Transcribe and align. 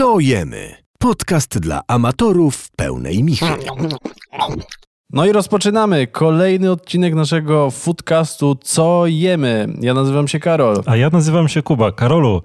Co 0.00 0.20
jemy? 0.20 0.74
Podcast 0.98 1.58
dla 1.58 1.80
amatorów 1.88 2.70
pełnej 2.76 3.24
michy. 3.24 3.46
No 5.10 5.26
i 5.26 5.32
rozpoczynamy 5.32 6.06
kolejny 6.06 6.70
odcinek 6.70 7.14
naszego 7.14 7.70
foodcastu 7.70 8.56
Co 8.62 9.06
jemy? 9.06 9.66
Ja 9.80 9.94
nazywam 9.94 10.28
się 10.28 10.40
Karol. 10.40 10.82
A 10.86 10.96
ja 10.96 11.10
nazywam 11.10 11.48
się 11.48 11.62
Kuba. 11.62 11.92
Karolu, 11.92 12.42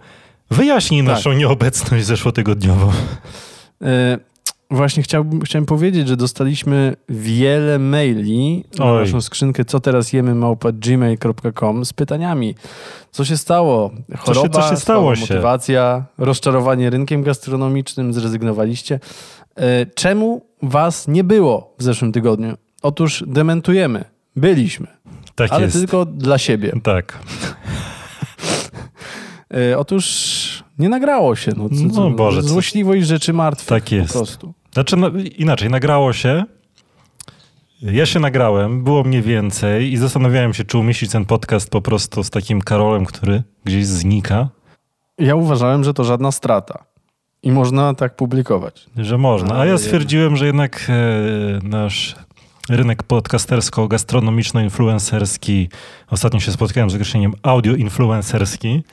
wyjaśnij 0.52 1.02
Tak. 1.02 1.08
naszą 1.08 1.34
nieobecność 1.34 2.06
zeszłotygodniową. 2.06 2.92
E, 3.82 4.18
właśnie 4.72 5.04
chciałbym, 5.04 5.42
chciałem 5.42 5.66
powiedzieć, 5.66 6.08
że 6.08 6.18
dostaliśmy 6.18 6.96
wiele 7.10 7.80
maili 7.80 8.64
na 8.80 8.86
Oj. 8.86 9.00
naszą 9.06 9.22
skrzynkę 9.22 9.66
co 9.66 9.80
teraz 9.80 10.14
jemy 10.14 10.36
małpa 10.36 10.72
gmail.com 10.72 11.86
z 11.86 11.94
pytaniami. 11.94 12.56
Co 13.12 13.26
się 13.26 13.38
stało? 13.38 13.92
Choroba, 14.18 14.50
co 14.50 14.70
się 14.70 14.78
stało 14.78 15.02
słaba 15.02 15.16
się? 15.16 15.22
motywacja, 15.22 16.06
rozczarowanie 16.18 16.90
rynkiem 16.90 17.24
gastronomicznym, 17.24 18.14
zrezygnowaliście. 18.14 19.00
E, 19.56 19.86
czemu 19.86 20.42
was 20.62 21.08
nie 21.08 21.24
było 21.24 21.74
w 21.78 21.84
zeszłym 21.84 22.12
tygodniu? 22.12 22.54
Otóż 22.82 23.24
dementujemy. 23.28 24.06
Byliśmy, 24.36 24.88
Tak 25.36 25.52
ale 25.52 25.64
jest. 25.66 25.78
tylko 25.78 26.06
dla 26.06 26.38
siebie. 26.38 26.74
Tak. 26.84 27.20
E, 29.72 29.78
otóż 29.78 30.64
nie 30.80 30.90
nagrało 30.90 31.36
się. 31.36 31.52
No, 31.58 31.70
co, 31.70 31.76
No 31.84 31.90
co, 31.94 32.10
Boże, 32.10 32.42
co- 32.42 32.48
złośliwość 32.48 33.08
rzeczy 33.08 33.34
martwych. 33.34 33.68
Tak 33.68 33.92
jest. 33.92 34.14
Po 34.14 34.20
prostu. 34.20 34.54
Znaczy, 34.76 34.98
no, 34.98 35.10
inaczej, 35.38 35.70
nagrało 35.70 36.14
się. 36.14 36.44
Ja 37.82 38.06
się 38.06 38.20
nagrałem, 38.20 38.84
było 38.84 39.04
mnie 39.04 39.22
więcej 39.22 39.94
i 39.94 39.98
zastanawiałem 39.98 40.54
się, 40.54 40.64
czy 40.64 40.78
umieścić 40.78 41.12
ten 41.12 41.26
podcast 41.26 41.70
po 41.70 41.82
prostu 41.82 42.24
z 42.24 42.30
takim 42.30 42.62
Karolem, 42.62 43.06
który 43.06 43.44
gdzieś 43.66 43.86
znika, 43.86 44.50
Ja 45.18 45.36
uważałem, 45.36 45.84
że 45.84 45.94
to 45.94 46.04
żadna 46.04 46.32
strata. 46.32 46.84
I 47.44 47.52
można 47.52 47.94
tak 47.94 48.16
publikować. 48.16 48.86
że 48.98 49.18
można. 49.18 49.60
A 49.60 49.66
ja 49.66 49.78
stwierdziłem, 49.78 50.36
że 50.38 50.46
jednak 50.46 50.88
e, 50.90 50.94
nasz 51.68 52.16
rynek 52.70 53.04
podcastersko-gastronomiczno-influencerski, 53.04 55.68
ostatnio 56.10 56.40
się 56.40 56.52
spotkałem 56.52 56.90
z 56.90 56.94
określeniem 56.96 57.34
audio-influencerski, 57.44 58.84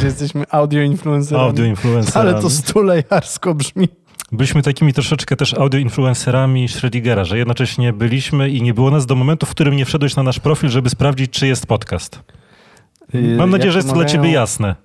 Że 0.00 0.06
jesteśmy 0.12 0.44
audio-influencerami. 0.50 1.46
audio-influencerami. 1.48 2.30
Ale 2.30 2.42
to 2.42 2.50
stulejarsko 2.50 3.54
brzmi. 3.54 3.88
Byliśmy 4.32 4.62
takimi 4.62 4.92
troszeczkę 4.92 5.36
też 5.36 5.54
audio-influencerami 5.54 6.68
Schrödingera, 6.68 7.24
że 7.24 7.38
jednocześnie 7.38 7.92
byliśmy 7.92 8.50
i 8.50 8.62
nie 8.62 8.74
było 8.74 8.90
nas 8.90 9.06
do 9.06 9.14
momentu, 9.14 9.46
w 9.46 9.50
którym 9.50 9.76
nie 9.76 9.84
wszedłeś 9.84 10.16
na 10.16 10.22
nasz 10.22 10.40
profil, 10.40 10.68
żeby 10.68 10.90
sprawdzić, 10.90 11.30
czy 11.30 11.46
jest 11.46 11.66
podcast. 11.66 12.20
Yy, 13.12 13.36
Mam 13.36 13.50
nadzieję, 13.50 13.66
jak 13.66 13.72
że 13.72 13.78
jest 13.78 13.88
to 13.88 13.94
dla 13.94 14.04
ciebie 14.04 14.32
jasne. 14.32 14.76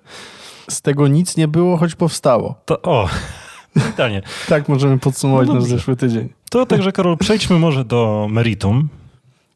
Z 0.70 0.82
tego 0.82 1.08
nic 1.08 1.36
nie 1.36 1.48
było, 1.48 1.76
choć 1.76 1.94
powstało. 1.94 2.54
To 2.64 2.82
o, 2.82 3.08
pytanie. 3.90 4.22
Tak 4.48 4.68
możemy 4.68 4.98
podsumować 4.98 5.48
No 5.48 5.54
nasz 5.54 5.64
zeszły 5.64 5.96
tydzień. 5.96 6.28
To 6.50 6.66
także, 6.66 6.92
Karol, 6.92 7.16
przejdźmy 7.16 7.58
może 7.58 7.84
do 7.84 8.26
meritum. 8.30 8.88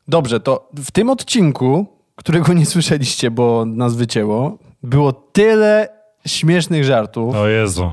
Dobrze, 0.08 0.40
to 0.40 0.68
w 0.84 0.90
tym 0.90 1.10
odcinku, 1.10 1.86
którego 2.16 2.52
nie 2.52 2.66
słyszeliście, 2.66 3.30
bo 3.30 3.64
nas 3.66 3.96
wycięło, 3.96 4.58
było 4.82 5.12
tyle 5.12 5.88
śmiesznych 6.26 6.84
żartów, 6.84 7.34
O 7.34 7.48
Jezu. 7.48 7.90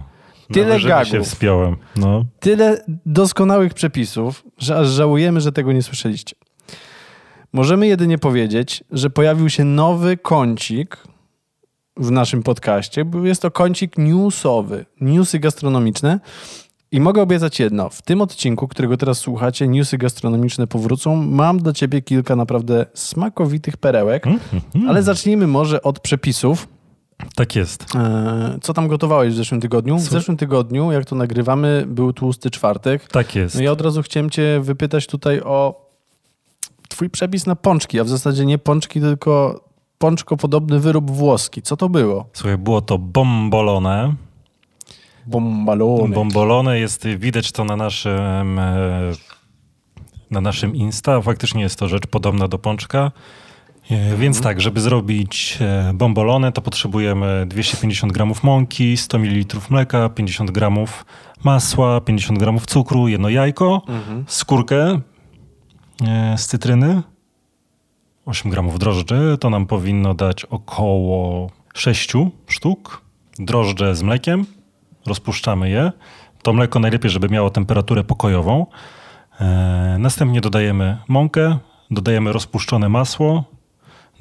Tyle 0.53 0.67
Na 0.67 0.73
wyżyny 0.73 1.05
się 1.05 1.11
gagów. 1.11 1.27
wspiąłem. 1.27 1.75
No. 1.95 2.25
tyle 2.39 2.83
doskonałych 3.05 3.73
przepisów, 3.73 4.43
że 4.57 4.77
aż 4.77 4.87
żałujemy, 4.87 5.41
że 5.41 5.51
tego 5.51 5.71
nie 5.73 5.83
słyszeliście. 5.83 6.35
Możemy 7.53 7.87
jedynie 7.87 8.17
powiedzieć, 8.17 8.83
że 8.91 9.09
pojawił 9.09 9.49
się 9.49 9.63
nowy 9.65 10.17
kącik 10.17 10.97
w 11.97 12.11
naszym 12.11 12.43
podcaście. 12.43 13.05
bo 13.05 13.25
Jest 13.25 13.41
to 13.41 13.51
kącik 13.51 13.97
newsowy, 13.97 14.85
newsy 15.01 15.39
gastronomiczne. 15.39 16.19
I 16.91 16.99
mogę 17.01 17.21
obiecać 17.21 17.59
jedno. 17.59 17.89
W 17.89 18.01
tym 18.01 18.21
odcinku, 18.21 18.67
którego 18.67 18.97
teraz 18.97 19.17
słuchacie, 19.17 19.67
newsy 19.67 19.97
gastronomiczne 19.97 20.67
powrócą. 20.67 21.15
Mam 21.15 21.57
dla 21.59 21.73
ciebie 21.73 22.01
kilka 22.01 22.35
naprawdę 22.35 22.85
smakowitych 22.93 23.77
perełek, 23.77 24.27
Mhm. 24.27 24.89
ale 24.89 25.03
zacznijmy 25.03 25.47
może 25.47 25.81
od 25.81 25.99
przepisów. 25.99 26.67
Tak 27.35 27.55
jest. 27.55 27.95
E, 27.95 28.57
Co 28.61 28.73
tam 28.73 28.87
gotowałeś 28.87 29.33
w 29.33 29.37
zeszłym 29.37 29.61
tygodniu? 29.61 29.97
W 29.97 30.01
zeszłym 30.01 30.37
tygodniu, 30.37 30.91
jak 30.91 31.05
to 31.05 31.15
nagrywamy, 31.15 31.85
był 31.87 32.13
tłusty 32.13 32.49
czwartek. 32.51 33.07
Tak 33.07 33.35
jest. 33.35 33.55
No 33.55 33.61
ja 33.61 33.71
od 33.71 33.81
razu 33.81 34.01
chciałem 34.03 34.29
cię 34.29 34.59
wypytać 34.63 35.07
tutaj 35.07 35.41
o 35.41 35.89
twój 36.89 37.09
przepis 37.09 37.45
na 37.45 37.55
pączki, 37.55 37.99
a 37.99 38.03
w 38.03 38.09
zasadzie 38.09 38.45
nie 38.45 38.57
pączki, 38.57 39.01
tylko 39.01 39.63
pączko 39.97 40.37
podobny 40.37 40.79
wyrób 40.79 41.11
włoski. 41.11 41.61
Co 41.61 41.77
to 41.77 41.89
było? 41.89 42.25
Słuchaj, 42.33 42.57
było 42.57 42.81
to 42.81 42.97
bombolone. 42.97 44.13
Bombalony. 45.25 46.15
Bombolone 46.15 46.79
jest, 46.79 47.07
widać 47.07 47.51
to 47.51 47.63
na 47.63 47.75
naszym, 47.75 48.59
e, 48.59 49.11
na 50.31 50.41
naszym 50.41 50.75
Insta. 50.75 51.21
Faktycznie 51.21 51.61
jest 51.61 51.79
to 51.79 51.87
rzecz 51.87 52.07
podobna 52.07 52.47
do 52.47 52.59
pączka. 52.59 53.11
E, 53.89 54.17
Więc 54.17 54.41
tak, 54.41 54.61
żeby 54.61 54.81
zrobić 54.81 55.57
e, 55.61 55.91
bombolone, 55.93 56.51
to 56.51 56.61
potrzebujemy 56.61 57.45
250 57.47 58.13
gramów 58.13 58.43
mąki, 58.43 58.97
100 58.97 59.19
ml 59.19 59.59
mleka, 59.69 60.09
50 60.09 60.51
gramów 60.51 61.05
masła, 61.43 62.01
50 62.01 62.39
gramów 62.39 62.65
cukru, 62.65 63.07
jedno 63.07 63.29
jajko, 63.29 63.81
skórkę 64.27 65.01
e, 66.07 66.37
z 66.37 66.47
cytryny, 66.47 67.01
8 68.25 68.51
gramów 68.51 68.79
drożdży. 68.79 69.37
To 69.39 69.49
nam 69.49 69.65
powinno 69.65 70.13
dać 70.13 70.45
około 70.45 71.49
6 71.73 72.13
sztuk. 72.47 73.01
Drożdże 73.39 73.95
z 73.95 74.03
mlekiem, 74.03 74.45
rozpuszczamy 75.05 75.69
je. 75.69 75.91
To 76.43 76.53
mleko 76.53 76.79
najlepiej, 76.79 77.11
żeby 77.11 77.29
miało 77.29 77.49
temperaturę 77.49 78.03
pokojową. 78.03 78.65
Następnie 79.99 80.41
dodajemy 80.41 80.97
mąkę, 81.07 81.57
dodajemy 81.91 82.31
rozpuszczone 82.33 82.89
masło, 82.89 83.43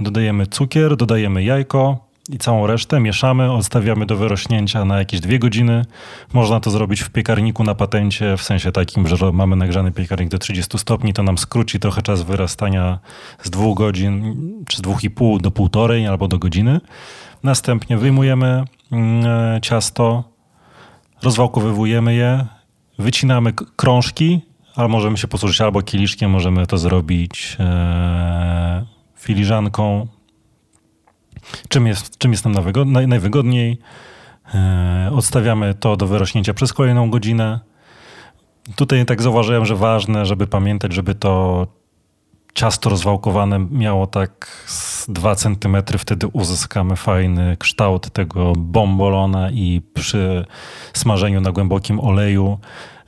dodajemy 0.01 0.47
cukier, 0.47 0.97
dodajemy 0.97 1.43
jajko 1.43 2.09
i 2.29 2.39
całą 2.39 2.67
resztę 2.67 3.01
mieszamy, 3.01 3.53
odstawiamy 3.53 4.07
do 4.07 4.17
wyrośnięcia 4.17 4.85
na 4.85 4.99
jakieś 4.99 5.21
dwie 5.21 5.39
godziny. 5.39 5.85
Można 6.33 6.61
to 6.61 6.71
zrobić 6.71 7.01
w 7.01 7.11
piekarniku 7.11 7.65
na 7.65 7.75
patencie, 7.75 8.37
w 8.37 8.43
sensie 8.43 8.73
takim, 8.73 9.09
że 9.09 9.33
mamy 9.33 9.57
nagrzany 9.57 9.93
piekarnik 9.93 10.29
do 10.29 10.39
30 10.39 10.79
stopni, 10.79 11.13
to 11.13 11.23
nam 11.23 11.39
skróci 11.39 11.81
trochę 11.81 12.03
czas 12.03 12.23
wyrastania 12.23 12.99
z 13.43 13.51
dwóch 13.51 13.79
godzin, 13.79 14.35
czy 14.69 14.77
z 14.77 14.81
dwóch 14.81 15.05
i 15.05 15.11
pół 15.11 15.39
do 15.39 15.51
półtorej 15.51 16.07
albo 16.07 16.29
do 16.29 16.39
godziny. 16.39 16.81
Następnie 17.43 17.99
wyjmujemy 17.99 18.65
mm, 18.93 19.27
e, 19.27 19.61
ciasto, 19.61 20.25
rozwałkowywujemy 21.23 22.15
je, 22.15 22.47
wycinamy 22.99 23.53
krążki, 23.53 24.41
ale 24.77 24.89
możemy 24.89 25.19
się 25.19 25.29
posłużyć 25.29 25.61
albo 25.61 25.83
kieliszkiem, 25.83 26.31
możemy 26.31 26.67
to 26.67 26.79
zrobić 26.79 27.57
e, 27.61 28.98
filiżanką. 29.19 30.07
Czym 31.69 31.87
jest, 31.87 32.19
czym 32.19 32.33
jest 32.33 32.45
nam 32.45 32.55
najwygodniej? 33.07 33.79
E, 34.55 35.11
odstawiamy 35.13 35.75
to 35.75 35.97
do 35.97 36.07
wyrośnięcia 36.07 36.55
przez 36.55 36.73
kolejną 36.73 37.11
godzinę. 37.11 37.61
Tutaj 38.77 39.07
tak 39.07 39.23
zauważyłem, 39.23 39.67
że 39.67 39.77
ważne, 39.77 40.27
żeby 40.27 40.47
pamiętać, 40.47 40.93
żeby 40.93 41.15
to 41.15 41.67
ciasto 42.55 42.91
rozwałkowane 42.91 43.59
miało 43.71 44.07
tak 44.07 44.47
z 44.67 45.11
2 45.11 45.35
cm, 45.35 45.77
wtedy 45.99 46.27
uzyskamy 46.27 46.97
fajny 46.97 47.57
kształt 47.57 48.11
tego 48.11 48.53
bombolona 48.57 49.51
i 49.51 49.83
przy 49.95 50.45
smażeniu 50.93 51.41
na 51.41 51.53
głębokim 51.53 52.01
oleju 52.01 52.59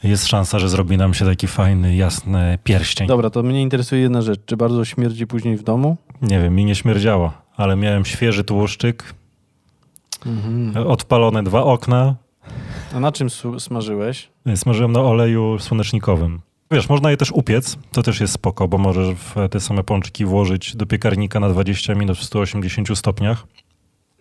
jest 0.02 0.26
szansa, 0.26 0.58
że 0.58 0.68
zrobi 0.68 0.96
nam 0.96 1.14
się 1.14 1.24
taki 1.24 1.46
fajny, 1.46 1.96
jasny 1.96 2.58
pierścień. 2.64 3.08
Dobra, 3.08 3.30
to 3.30 3.42
mnie 3.42 3.62
interesuje 3.62 4.00
jedna 4.02 4.22
rzecz. 4.22 4.40
Czy 4.46 4.56
bardzo 4.56 4.84
śmierdzi 4.84 5.26
później 5.26 5.56
w 5.56 5.62
domu? 5.62 5.96
Nie 6.22 6.40
wiem, 6.40 6.54
mi 6.54 6.64
nie 6.64 6.74
śmierdziało, 6.74 7.32
ale 7.56 7.76
miałem 7.76 8.04
świeży 8.04 8.44
tłuszczyk, 8.44 9.14
odpalone 10.86 11.42
dwa 11.42 11.64
okna, 11.64 12.14
A 12.94 13.00
na 13.00 13.12
czym 13.12 13.28
smażyłeś? 13.58 14.28
smażyłem 14.56 14.92
na 14.92 15.00
oleju 15.00 15.58
słonecznikowym. 15.58 16.40
Wiesz, 16.70 16.88
można 16.88 17.10
je 17.10 17.16
też 17.16 17.32
upiec, 17.32 17.78
to 17.92 18.02
też 18.02 18.20
jest 18.20 18.32
spoko, 18.32 18.68
bo 18.68 18.78
możesz 18.78 19.16
te 19.50 19.60
same 19.60 19.84
pączki 19.84 20.24
włożyć 20.24 20.76
do 20.76 20.86
piekarnika 20.86 21.40
na 21.40 21.48
20 21.48 21.94
minut 21.94 22.18
w 22.18 22.24
180 22.24 22.98
stopniach. 22.98 23.46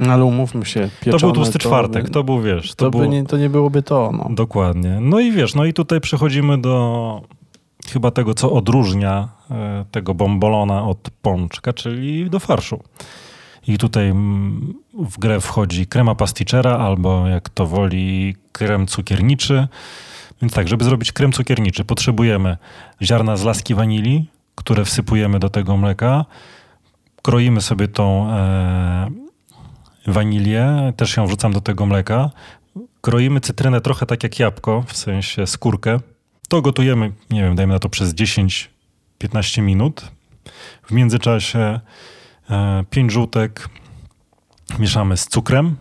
Ale 0.07 0.25
umówmy 0.25 0.65
się, 0.65 0.89
pieczone, 0.99 1.19
to 1.19 1.27
był 1.27 1.35
tłusty 1.35 1.59
czwartek, 1.59 2.03
by- 2.03 2.09
to 2.09 2.23
był, 2.23 2.41
wiesz, 2.41 2.69
to, 2.69 2.85
to, 2.85 2.91
było... 2.91 3.05
nie, 3.05 3.23
to 3.25 3.37
nie 3.37 3.49
byłoby 3.49 3.83
to. 3.83 4.11
No. 4.11 4.27
Dokładnie. 4.29 4.97
No 5.01 5.19
i 5.19 5.31
wiesz, 5.31 5.55
no 5.55 5.65
i 5.65 5.73
tutaj 5.73 6.01
przechodzimy 6.01 6.57
do 6.57 7.21
chyba 7.87 8.11
tego, 8.11 8.33
co 8.33 8.51
odróżnia 8.51 9.29
e, 9.51 9.85
tego 9.91 10.13
bombolona 10.13 10.83
od 10.83 11.09
pączka, 11.21 11.73
czyli 11.73 12.29
do 12.29 12.39
farszu. 12.39 12.79
I 13.67 13.77
tutaj 13.77 14.09
mm, 14.09 14.73
w 14.93 15.19
grę 15.19 15.41
wchodzi 15.41 15.87
krema 15.87 16.15
pasticzera 16.15 16.77
albo 16.77 17.27
jak 17.27 17.49
to 17.49 17.65
woli 17.65 18.35
krem 18.51 18.87
cukierniczy. 18.87 19.67
Więc 20.41 20.53
tak, 20.53 20.67
żeby 20.67 20.83
zrobić 20.83 21.11
krem 21.11 21.31
cukierniczy 21.31 21.85
potrzebujemy 21.85 22.57
ziarna 23.01 23.37
z 23.37 23.43
laski 23.43 23.75
wanilii, 23.75 24.29
które 24.55 24.85
wsypujemy 24.85 25.39
do 25.39 25.49
tego 25.49 25.77
mleka. 25.77 26.25
Kroimy 27.21 27.61
sobie 27.61 27.87
tą 27.87 28.29
e, 28.29 29.07
wanilię, 30.11 30.93
też 30.97 31.17
ją 31.17 31.27
wrzucam 31.27 31.53
do 31.53 31.61
tego 31.61 31.85
mleka. 31.85 32.29
kroimy 33.01 33.39
cytrynę 33.39 33.81
trochę 33.81 34.05
tak 34.05 34.23
jak 34.23 34.39
jabłko, 34.39 34.83
w 34.87 34.97
sensie 34.97 35.47
skórkę. 35.47 35.99
To 36.49 36.61
gotujemy, 36.61 37.11
nie 37.29 37.41
wiem, 37.41 37.55
dajmy 37.55 37.73
na 37.73 37.79
to 37.79 37.89
przez 37.89 38.15
10-15 38.15 39.61
minut. 39.61 40.11
W 40.83 40.91
międzyczasie 40.91 41.79
e, 42.49 42.83
5 42.89 43.11
żółtek 43.11 43.69
mieszamy 44.79 45.17
z 45.17 45.27
cukrem. 45.27 45.75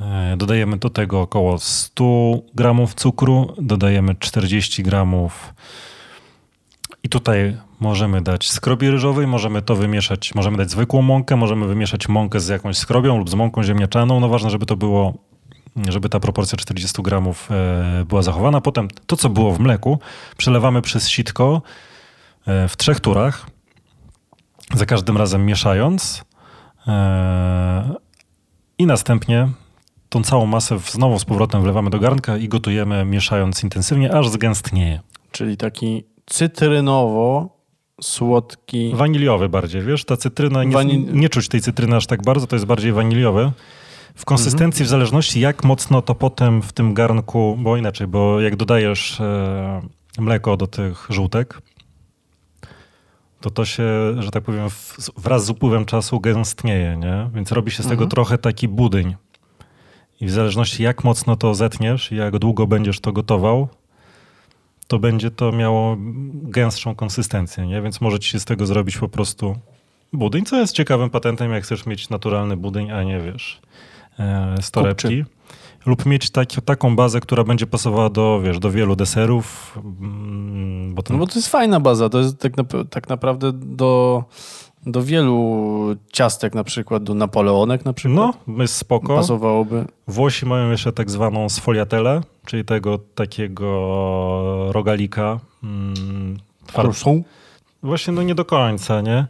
E, 0.00 0.36
dodajemy 0.36 0.76
do 0.76 0.90
tego 0.90 1.20
około 1.20 1.58
100 1.58 2.04
gramów 2.54 2.94
cukru, 2.94 3.54
dodajemy 3.58 4.14
40 4.14 4.82
gramów 4.82 5.54
i 7.02 7.08
tutaj 7.08 7.56
możemy 7.80 8.22
dać 8.22 8.50
skrobi 8.50 8.90
ryżowej, 8.90 9.26
możemy 9.26 9.62
to 9.62 9.76
wymieszać, 9.76 10.34
możemy 10.34 10.56
dać 10.56 10.70
zwykłą 10.70 11.02
mąkę, 11.02 11.36
możemy 11.36 11.66
wymieszać 11.66 12.08
mąkę 12.08 12.40
z 12.40 12.48
jakąś 12.48 12.76
skrobią 12.76 13.18
lub 13.18 13.30
z 13.30 13.34
mąką 13.34 13.62
ziemniaczaną. 13.62 14.20
No 14.20 14.28
ważne, 14.28 14.50
żeby 14.50 14.66
to 14.66 14.76
było, 14.76 15.14
żeby 15.88 16.08
ta 16.08 16.20
proporcja 16.20 16.58
40 16.58 17.02
gramów 17.02 17.48
e, 17.50 18.04
była 18.08 18.22
zachowana. 18.22 18.60
Potem 18.60 18.88
to, 19.06 19.16
co 19.16 19.28
było 19.28 19.52
w 19.52 19.60
mleku, 19.60 19.98
przelewamy 20.36 20.82
przez 20.82 21.08
sitko 21.08 21.62
e, 22.46 22.68
w 22.68 22.76
trzech 22.76 23.00
turach, 23.00 23.46
za 24.74 24.86
każdym 24.86 25.16
razem 25.16 25.46
mieszając 25.46 26.24
e, 26.86 27.94
i 28.78 28.86
następnie 28.86 29.48
tą 30.08 30.22
całą 30.22 30.46
masę 30.46 30.78
znowu 30.78 31.18
z 31.18 31.24
powrotem 31.24 31.62
wlewamy 31.62 31.90
do 31.90 31.98
garnka 31.98 32.36
i 32.36 32.48
gotujemy, 32.48 33.04
mieszając 33.04 33.62
intensywnie, 33.62 34.14
aż 34.14 34.28
zgęstnieje. 34.28 35.00
Czyli 35.32 35.56
taki 35.56 36.04
cytrynowo-słodki... 36.30 38.94
Waniliowy 38.94 39.48
bardziej, 39.48 39.82
wiesz? 39.82 40.04
Ta 40.04 40.16
cytryna, 40.16 40.64
nie, 40.64 40.76
Wanil- 40.76 41.14
nie 41.14 41.28
czuć 41.28 41.48
tej 41.48 41.60
cytryny 41.60 41.96
aż 41.96 42.06
tak 42.06 42.22
bardzo, 42.22 42.46
to 42.46 42.56
jest 42.56 42.66
bardziej 42.66 42.92
waniliowe. 42.92 43.52
W 44.14 44.24
konsystencji, 44.24 44.84
w 44.84 44.88
zależności 44.88 45.40
jak 45.40 45.64
mocno 45.64 46.02
to 46.02 46.14
potem 46.14 46.62
w 46.62 46.72
tym 46.72 46.94
garnku, 46.94 47.56
bo 47.60 47.76
inaczej, 47.76 48.06
bo 48.06 48.40
jak 48.40 48.56
dodajesz 48.56 49.20
e, 49.20 49.82
mleko 50.18 50.56
do 50.56 50.66
tych 50.66 51.06
żółtek, 51.10 51.60
to 53.40 53.50
to 53.50 53.64
się, 53.64 53.84
że 54.18 54.30
tak 54.30 54.44
powiem, 54.44 54.70
w, 54.70 54.96
wraz 55.16 55.44
z 55.44 55.50
upływem 55.50 55.84
czasu 55.84 56.20
gęstnieje, 56.20 56.96
nie? 56.96 57.30
Więc 57.34 57.52
robi 57.52 57.70
się 57.70 57.82
z 57.82 57.86
tego 57.86 58.06
trochę 58.06 58.38
taki 58.38 58.68
budyń. 58.68 59.14
I 60.20 60.26
w 60.26 60.30
zależności 60.30 60.82
jak 60.82 61.04
mocno 61.04 61.36
to 61.36 61.54
zetniesz 61.54 62.12
i 62.12 62.16
jak 62.16 62.38
długo 62.38 62.66
będziesz 62.66 63.00
to 63.00 63.12
gotował, 63.12 63.68
to 64.88 64.98
będzie 64.98 65.30
to 65.30 65.52
miało 65.52 65.96
gęstszą 66.32 66.94
konsystencję, 66.94 67.66
nie? 67.66 67.82
Więc 67.82 68.00
może 68.00 68.18
ci 68.18 68.30
się 68.30 68.40
z 68.40 68.44
tego 68.44 68.66
zrobić 68.66 68.98
po 68.98 69.08
prostu 69.08 69.56
budyń, 70.12 70.44
co 70.44 70.56
jest 70.56 70.74
ciekawym 70.74 71.10
patentem, 71.10 71.52
jak 71.52 71.64
chcesz 71.64 71.86
mieć 71.86 72.08
naturalny 72.08 72.56
budyń, 72.56 72.90
a 72.90 73.02
nie 73.02 73.20
wiesz, 73.20 73.60
e, 74.18 74.56
z 74.60 74.70
torebki. 74.70 75.24
Lub 75.86 76.06
mieć 76.06 76.30
tak, 76.30 76.48
taką 76.64 76.96
bazę, 76.96 77.20
która 77.20 77.44
będzie 77.44 77.66
pasowała 77.66 78.10
do, 78.10 78.40
wiesz, 78.40 78.58
do 78.58 78.70
wielu 78.70 78.96
deserów, 78.96 79.78
mm, 80.00 80.94
bo 80.94 81.02
ten 81.02 81.16
No 81.16 81.20
bo 81.20 81.32
to 81.32 81.38
jest 81.38 81.48
fajna 81.48 81.80
baza. 81.80 82.08
To 82.08 82.18
jest 82.18 82.38
tak, 82.38 82.56
nap- 82.56 82.88
tak 82.90 83.08
naprawdę 83.08 83.52
do, 83.52 84.24
do 84.86 85.02
wielu 85.02 85.96
ciastek, 86.12 86.54
na 86.54 86.64
przykład 86.64 87.04
do 87.04 87.14
napoleonek 87.14 87.84
na 87.84 87.92
przykład. 87.92 88.36
no, 88.46 88.62
jest 88.62 88.76
spoko. 88.76 89.16
Pasowałoby. 89.16 89.84
Włosi 90.08 90.46
mają 90.46 90.70
jeszcze 90.70 90.92
tak 90.92 91.10
zwaną 91.10 91.48
sfoliatelę, 91.48 92.20
czyli 92.46 92.64
tego 92.64 92.98
takiego 93.14 94.72
rogalika. 94.72 95.38
Mm. 95.64 96.36
Właśnie 97.82 98.12
no 98.12 98.22
nie 98.22 98.34
do 98.34 98.44
końca, 98.44 99.00
nie? 99.00 99.26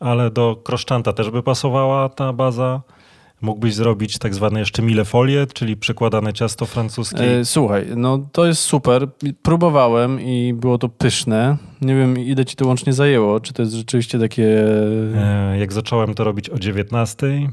Ale 0.00 0.30
do 0.30 0.56
kroszczanta 0.64 1.12
też 1.12 1.30
by 1.30 1.42
pasowała 1.42 2.08
ta 2.08 2.32
baza. 2.32 2.80
Mógłbyś 3.42 3.74
zrobić 3.74 4.18
tak 4.18 4.34
zwane 4.34 4.60
jeszcze 4.60 4.82
millefolię, 4.82 5.46
czyli 5.54 5.76
przykładane 5.76 6.32
ciasto 6.32 6.66
francuskie. 6.66 7.38
E, 7.38 7.44
słuchaj, 7.44 7.86
no 7.96 8.18
to 8.32 8.46
jest 8.46 8.62
super. 8.62 9.08
Próbowałem 9.42 10.20
i 10.20 10.54
było 10.54 10.78
to 10.78 10.88
pyszne. 10.88 11.56
Nie 11.80 11.94
wiem, 11.94 12.18
ile 12.18 12.44
ci 12.44 12.56
to 12.56 12.66
łącznie 12.66 12.92
zajęło. 12.92 13.40
Czy 13.40 13.52
to 13.52 13.62
jest 13.62 13.74
rzeczywiście 13.74 14.18
takie... 14.18 14.64
E, 15.14 15.56
Jak 15.58 15.72
zacząłem 15.72 16.14
to 16.14 16.24
robić 16.24 16.50
o 16.50 16.58
19, 16.58 17.50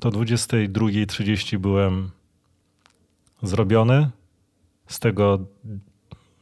to 0.00 0.10
22.30 0.10 1.58
byłem 1.58 2.10
zrobiony. 3.42 4.10
Z 4.86 5.00
tego 5.00 5.38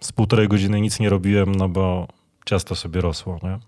z 0.00 0.12
półtorej 0.12 0.49
godziny 0.49 0.81
nic 0.81 1.00
nie 1.00 1.09
robiłem, 1.11 1.55
no 1.55 1.69
bo 1.69 2.09
ciasto 2.47 2.75
sobie 2.75 3.00
rosło, 3.00 3.38
nie? 3.43 3.59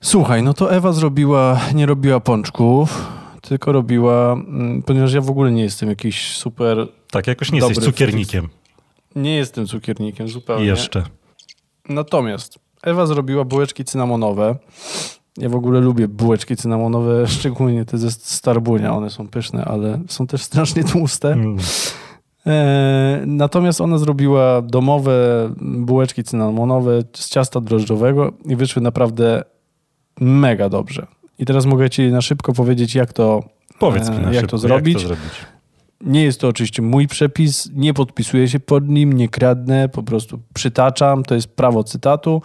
Słuchaj, 0.00 0.42
no 0.42 0.54
to 0.54 0.72
Ewa 0.74 0.92
zrobiła, 0.92 1.60
nie 1.74 1.86
robiła 1.86 2.20
pączków, 2.20 3.12
tylko 3.48 3.72
robiła, 3.72 4.32
mm, 4.32 4.82
ponieważ 4.82 5.12
ja 5.12 5.20
w 5.20 5.30
ogóle 5.30 5.50
nie 5.52 5.62
jestem 5.62 5.88
jakiś 5.88 6.36
super, 6.36 6.88
Tak, 7.10 7.26
jakoś 7.26 7.52
nie 7.52 7.58
jesteś 7.58 7.84
cukiernikiem 7.84 8.48
nie 9.16 9.36
jestem 9.36 9.66
cukiernikiem 9.66 10.28
zupełnie. 10.28 10.64
jeszcze. 10.64 11.04
Natomiast 11.88 12.58
Ewa 12.82 13.06
zrobiła 13.06 13.44
bułeczki 13.44 13.84
cynamonowe. 13.84 14.56
Ja 15.38 15.48
w 15.48 15.54
ogóle 15.54 15.80
lubię 15.80 16.08
bułeczki 16.08 16.56
cynamonowe, 16.56 17.26
szczególnie 17.38 17.84
te 17.84 17.98
ze 17.98 18.10
Starbunia. 18.10 18.94
One 18.94 19.10
są 19.10 19.28
pyszne, 19.28 19.64
ale 19.64 20.00
są 20.08 20.26
też 20.26 20.42
strasznie 20.42 20.84
tłuste. 20.84 21.32
Mm. 21.32 21.56
E, 22.46 23.22
natomiast 23.26 23.80
ona 23.80 23.98
zrobiła 23.98 24.62
domowe 24.62 25.14
bułeczki 25.60 26.24
cynamonowe 26.24 27.02
z 27.16 27.28
ciasta 27.28 27.60
drożdżowego 27.60 28.32
i 28.44 28.56
wyszły 28.56 28.82
naprawdę 28.82 29.44
mega 30.20 30.68
dobrze. 30.68 31.06
I 31.38 31.44
teraz 31.44 31.66
mogę 31.66 31.90
ci 31.90 32.02
na 32.02 32.20
szybko 32.20 32.52
powiedzieć, 32.52 32.94
jak 32.94 33.12
to, 33.12 33.42
Powiedz 33.78 34.08
e, 34.08 34.10
mi 34.12 34.24
jak 34.24 34.34
szybko, 34.34 34.46
to 34.50 34.58
zrobić. 34.58 34.94
Jak 34.94 35.02
to 35.02 35.08
zrobić? 35.08 35.32
Nie 36.00 36.24
jest 36.24 36.40
to 36.40 36.48
oczywiście 36.48 36.82
mój 36.82 37.06
przepis, 37.08 37.70
nie 37.74 37.94
podpisuję 37.94 38.48
się 38.48 38.60
pod 38.60 38.88
nim, 38.88 39.12
nie 39.12 39.28
kradnę, 39.28 39.88
po 39.88 40.02
prostu 40.02 40.38
przytaczam, 40.54 41.22
to 41.22 41.34
jest 41.34 41.48
prawo 41.48 41.84
cytatu. 41.84 42.42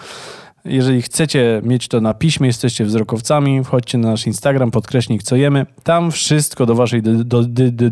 Jeżeli 0.65 1.01
chcecie 1.01 1.61
mieć 1.65 1.88
to 1.88 2.01
na 2.01 2.13
piśmie, 2.13 2.47
jesteście 2.47 2.85
wzrokowcami, 2.85 3.63
wchodźcie 3.63 3.97
na 3.97 4.09
nasz 4.09 4.27
Instagram, 4.27 4.71
podkreśnik 4.71 5.23
co 5.23 5.35
jemy. 5.35 5.65
Tam 5.83 6.11
wszystko 6.11 6.65
do 6.65 6.75
waszej, 6.75 7.01
do, 7.01 7.43
dy- 7.43 7.91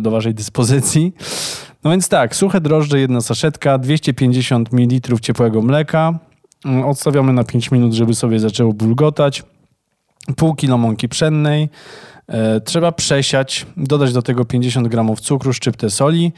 do 0.00 0.10
waszej 0.10 0.34
dyspozycji. 0.34 1.12
No 1.84 1.90
więc 1.90 2.08
tak, 2.08 2.36
suche 2.36 2.60
drożdże, 2.60 3.00
jedna 3.00 3.20
saszetka, 3.20 3.78
250 3.78 4.72
ml 4.72 5.20
ciepłego 5.20 5.62
mleka. 5.62 6.18
Mm, 6.64 6.84
Odstawiamy 6.84 7.32
na 7.32 7.44
5 7.44 7.70
minut, 7.70 7.92
żeby 7.92 8.14
sobie 8.14 8.38
zaczęło 8.40 8.72
bulgotać. 8.72 9.42
Pół 10.36 10.54
kilo 10.54 10.78
mąki 10.78 11.08
pszennej. 11.08 11.68
E, 12.28 12.60
trzeba 12.60 12.92
przesiać, 12.92 13.66
dodać 13.76 14.12
do 14.12 14.22
tego 14.22 14.44
50 14.44 14.88
gramów 14.88 15.20
cukru, 15.20 15.52
szczyptę 15.52 15.90
soli. 15.90 16.32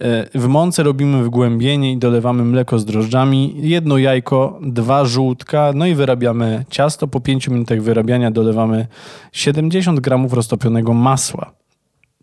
E, 0.00 0.38
W 0.38 0.46
mące 0.48 0.82
robimy 0.82 1.24
wgłębienie 1.24 1.92
i 1.92 1.96
dolewamy 1.98 2.44
mleko 2.44 2.78
z 2.78 2.84
drożdżami, 2.84 3.54
jedno 3.56 3.98
jajko, 3.98 4.58
dwa 4.62 5.04
żółtka, 5.04 5.72
no 5.74 5.86
i 5.86 5.94
wyrabiamy 5.94 6.64
ciasto. 6.70 7.08
Po 7.08 7.20
5 7.20 7.48
minutach 7.48 7.82
wyrabiania 7.82 8.30
dolewamy 8.30 8.86
70 9.32 10.00
gramów 10.00 10.32
roztopionego 10.32 10.94
masła. 10.94 11.52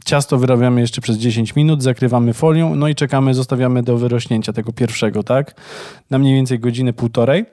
Ciasto 0.05 0.37
wyrabiamy 0.37 0.81
jeszcze 0.81 1.01
przez 1.01 1.17
10 1.17 1.55
minut, 1.55 1.83
zakrywamy 1.83 2.33
folią, 2.33 2.75
no 2.75 2.87
i 2.87 2.95
czekamy, 2.95 3.33
zostawiamy 3.33 3.83
do 3.83 3.97
wyrośnięcia 3.97 4.53
tego 4.53 4.73
pierwszego, 4.73 5.23
tak? 5.23 5.55
Na 6.09 6.17
mniej 6.19 6.35
więcej 6.35 6.59
godzinę 6.59 6.93
półtorej. 6.93 7.45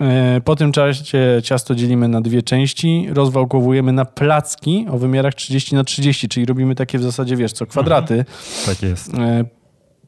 E, 0.00 0.40
Po 0.44 0.56
tym 0.56 0.72
czasie 0.72 1.40
ciasto 1.42 1.74
dzielimy 1.74 2.08
na 2.08 2.20
dwie 2.20 2.42
części, 2.42 3.06
rozwałkowujemy 3.12 3.92
na 3.92 4.04
placki 4.04 4.86
o 4.90 4.98
wymiarach 4.98 5.34
30 5.34 5.74
na 5.74 5.84
30, 5.84 6.28
czyli 6.28 6.46
robimy 6.46 6.74
takie 6.74 6.98
w 6.98 7.02
zasadzie, 7.02 7.36
wiesz 7.36 7.52
co, 7.52 7.66
kwadraty. 7.66 8.24
Tak 8.66 8.82
jest. 8.82 9.14
E, 9.14 9.44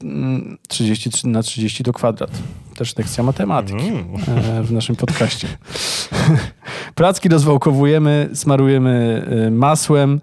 mm, 0.03 0.59
30 0.69 1.11
na 1.29 1.43
30 1.43 1.85
to 1.85 1.93
kwadrat. 1.93 2.31
Też 2.77 2.97
lekcja 2.97 3.25
matematyki 3.25 3.89
Mm. 3.89 4.05
w 4.65 4.73
naszym 4.73 4.97
podcaście. 4.97 5.49
Placki 6.95 7.29
rozwałkowujemy, 7.29 8.29
smarujemy 8.35 9.27
masłem, 9.51 10.21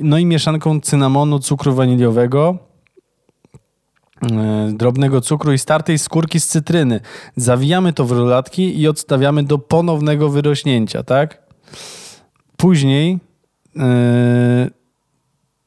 no 0.00 0.18
i 0.18 0.26
mieszanką 0.26 0.80
cynamonu, 0.80 1.38
cukru 1.38 1.74
waniliowego, 1.74 2.58
drobnego 4.72 5.20
cukru 5.20 5.52
i 5.52 5.58
startej 5.58 5.98
skórki 5.98 6.40
z 6.40 6.48
cytryny. 6.48 7.00
Zawijamy 7.36 7.92
to 7.92 8.04
w 8.04 8.12
rolatki 8.12 8.80
i 8.80 8.88
odstawiamy 8.88 9.44
do 9.44 9.58
ponownego 9.58 10.28
wyrośnięcia, 10.28 11.02
tak? 11.02 11.42
Później 12.56 13.18
e, 13.76 14.70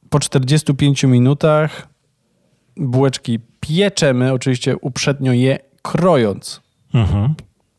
po 0.09 0.19
45 0.19 1.03
minutach 1.03 1.87
bułeczki 2.77 3.39
pieczemy, 3.59 4.33
oczywiście 4.33 4.77
uprzednio 4.77 5.33
je 5.33 5.59
krojąc. 5.81 6.61
Mhm. 6.93 7.35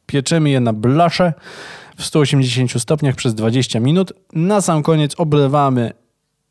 Pieczemy 0.07 0.51
je 0.51 0.61
na 0.61 0.73
blasze 0.73 1.33
w 1.97 2.05
180 2.05 2.83
stopniach 2.83 3.15
przez 3.15 3.35
20 3.35 3.81
minut. 3.81 4.13
Na 4.33 4.61
sam 4.61 4.83
koniec 4.83 5.15
oblewamy 5.21 5.93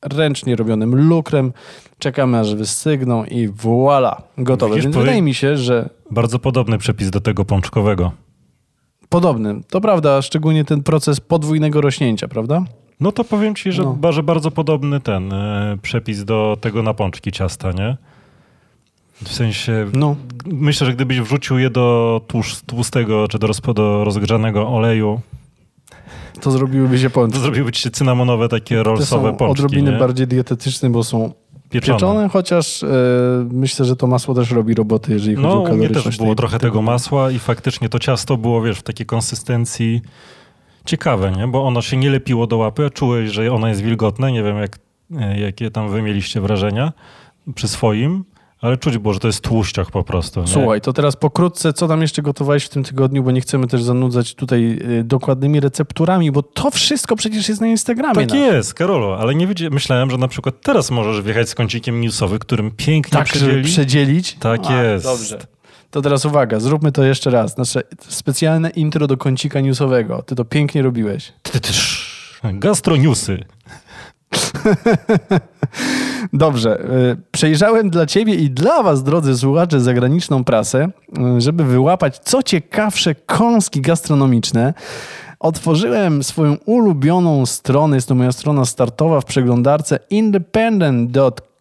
ręcznie 0.03 0.55
robionym 0.55 0.95
lukrem. 1.07 1.53
Czekamy 1.99 2.39
aż 2.39 2.55
wystygną 2.55 3.25
i 3.25 3.49
voilà, 3.49 4.15
gotowe. 4.37 4.75
Widzisz, 4.75 4.83
Więc 4.85 4.95
wydaje 4.95 5.21
mi 5.21 5.33
się, 5.33 5.57
że 5.57 5.89
Bardzo 6.11 6.39
podobny 6.39 6.77
przepis 6.77 7.09
do 7.09 7.21
tego 7.21 7.45
pączkowego. 7.45 8.11
podobny. 9.09 9.61
To 9.69 9.81
prawda, 9.81 10.21
szczególnie 10.21 10.65
ten 10.65 10.83
proces 10.83 11.19
podwójnego 11.19 11.81
rośnięcia, 11.81 12.27
prawda? 12.27 12.63
No 12.99 13.11
to 13.11 13.23
powiem 13.23 13.55
ci, 13.55 13.71
że, 13.71 13.83
No. 14.01 14.11
że 14.11 14.23
bardzo 14.23 14.51
podobny 14.51 14.99
ten 14.99 15.33
e, 15.33 15.77
przepis 15.81 16.23
do 16.23 16.57
tego 16.61 16.83
na 16.83 16.93
pączki 16.93 17.31
ciasta, 17.31 17.71
nie? 17.71 17.97
W 19.23 19.29
sensie, 19.33 19.87
No, 19.93 20.15
myślę, 20.45 20.87
że 20.87 20.93
gdybyś 20.93 21.19
wrzucił 21.21 21.57
je 21.59 21.69
do 21.69 22.21
tłusz, 22.27 22.61
tłustego 22.61 23.27
czy 23.27 23.39
do, 23.39 23.47
rozpo, 23.47 23.73
do 23.73 24.03
rozgrzanego 24.03 24.67
oleju, 24.67 25.19
to 26.39 26.51
zrobiłyby 26.51 26.99
się 26.99 27.09
to 27.09 27.13
pączki. 27.15 27.39
zrobiłyby 27.39 27.71
ci 27.71 27.81
się 27.81 27.91
cynamonowe 27.91 28.49
takie 28.49 28.83
rollsowe 28.83 29.33
pączki, 29.37 29.65
odrobinę 29.65 29.91
nie? 29.91 29.97
bardziej 29.99 30.27
dietetyczne, 30.27 30.89
bo 30.89 31.03
są 31.03 31.33
pieczone. 31.69 31.97
pieczone, 31.97 32.29
chociaż 32.29 32.83
e, 32.83 32.87
myślę, 33.51 33.85
że 33.85 33.95
to 33.95 34.07
masło 34.07 34.35
też 34.35 34.51
robi 34.51 34.73
roboty, 34.73 35.13
jeżeli 35.13 35.35
chodzi 35.35 35.47
No, 35.47 35.53
o 35.53 35.59
u 35.59 35.61
mnie 35.63 35.69
kaloryczność. 35.71 36.05
też 36.05 36.17
było 36.17 36.29
tej- 36.29 36.35
trochę 36.35 36.59
tego 36.59 36.81
masła 36.81 37.31
i 37.31 37.39
faktycznie 37.39 37.89
to 37.89 37.99
ciasto 37.99 38.37
było, 38.37 38.61
wiesz, 38.61 38.79
w 38.79 38.83
takiej 38.83 39.05
konsystencji 39.05 40.01
ciekawe, 40.85 41.31
nie? 41.31 41.47
Bo 41.47 41.63
ono 41.67 41.81
się 41.81 41.97
nie 41.97 42.09
lepiło 42.09 42.47
do 42.47 42.57
łapy, 42.57 42.89
czułeś, 42.93 43.29
że 43.31 43.53
ono 43.53 43.67
jest 43.67 43.81
wilgotne. 43.81 44.31
Nie 44.31 44.43
wiem, 44.43 44.57
jak, 44.57 44.79
e, 45.19 45.39
jakie 45.39 45.71
tam 45.71 45.89
wy 45.89 46.01
mieliście 46.01 46.41
wrażenia 46.41 46.93
przy 47.55 47.67
swoim, 47.67 48.23
ale 48.61 48.77
czuć 48.77 48.97
było, 48.97 49.13
że 49.13 49.19
to 49.19 49.27
jest 49.27 49.41
tłuszczak 49.43 49.91
po 49.91 50.03
prostu. 50.03 50.41
Nie? 50.41 50.47
Słuchaj, 50.47 50.81
to 50.81 50.93
teraz 50.93 51.15
pokrótce, 51.15 51.73
co 51.73 51.87
tam 51.87 52.01
jeszcze 52.01 52.21
gotowałeś 52.21 52.65
w 52.65 52.69
tym 52.69 52.83
tygodniu, 52.83 53.23
bo 53.23 53.31
nie 53.31 53.41
chcemy 53.41 53.67
też 53.67 53.83
zanudzać 53.83 54.35
tutaj 54.35 54.79
y, 54.99 55.03
dokładnymi 55.03 55.59
recepturami, 55.59 56.31
bo 56.31 56.43
to 56.43 56.71
wszystko 56.71 57.15
przecież 57.15 57.49
jest 57.49 57.61
na 57.61 57.67
Instagramie. 57.67 58.27
Tak 58.27 58.33
jest, 58.39 58.73
Karolo, 58.73 59.17
ale 59.19 59.35
nie 59.35 59.47
wiedzie, 59.47 59.69
myślałem, 59.69 60.11
że 60.11 60.17
na 60.17 60.27
przykład 60.27 60.61
teraz 60.61 60.91
możesz 60.91 61.21
wjechać 61.21 61.49
z 61.49 61.55
kącikiem 61.55 62.01
newsowym, 62.01 62.39
którym 62.39 62.71
pięknie 62.71 63.17
Tak, 63.17 63.27
przedzieli. 63.27 63.63
przedzielić? 63.63 64.33
Tak 64.39 64.61
A, 64.67 64.83
jest. 64.83 65.05
Dobrze. 65.05 65.39
To 65.91 66.01
teraz 66.01 66.25
uwaga, 66.25 66.59
zróbmy 66.59 66.91
to 66.91 67.03
jeszcze 67.03 67.29
raz. 67.29 67.57
Nasze 67.57 67.81
specjalne 67.99 68.69
intro 68.69 69.07
do 69.07 69.17
kącika 69.17 69.59
newsowego. 69.59 70.23
Ty 70.23 70.35
to 70.35 70.45
pięknie 70.45 70.81
robiłeś. 70.81 71.33
Gastroniusy. 72.43 73.43
Dobrze. 76.33 76.79
y, 77.11 77.17
Przejrzałem 77.31 77.89
dla 77.89 78.05
ciebie 78.05 78.35
i 78.35 78.49
dla 78.49 78.83
was, 78.83 79.03
drodzy 79.03 79.37
słuchacze, 79.37 79.79
zagraniczną 79.79 80.43
prasę, 80.43 80.89
y, 81.37 81.41
żeby 81.41 81.63
wyłapać 81.63 82.19
co 82.19 82.43
ciekawsze 82.43 83.15
kąski 83.15 83.81
gastronomiczne. 83.81 84.73
Otworzyłem 85.39 86.23
swoją 86.23 86.55
ulubioną 86.65 87.45
stronę, 87.45 87.97
jest 87.97 88.07
to 88.07 88.15
moja 88.15 88.31
strona 88.31 88.65
startowa 88.65 89.21
w 89.21 89.25
przeglądarce 89.25 89.99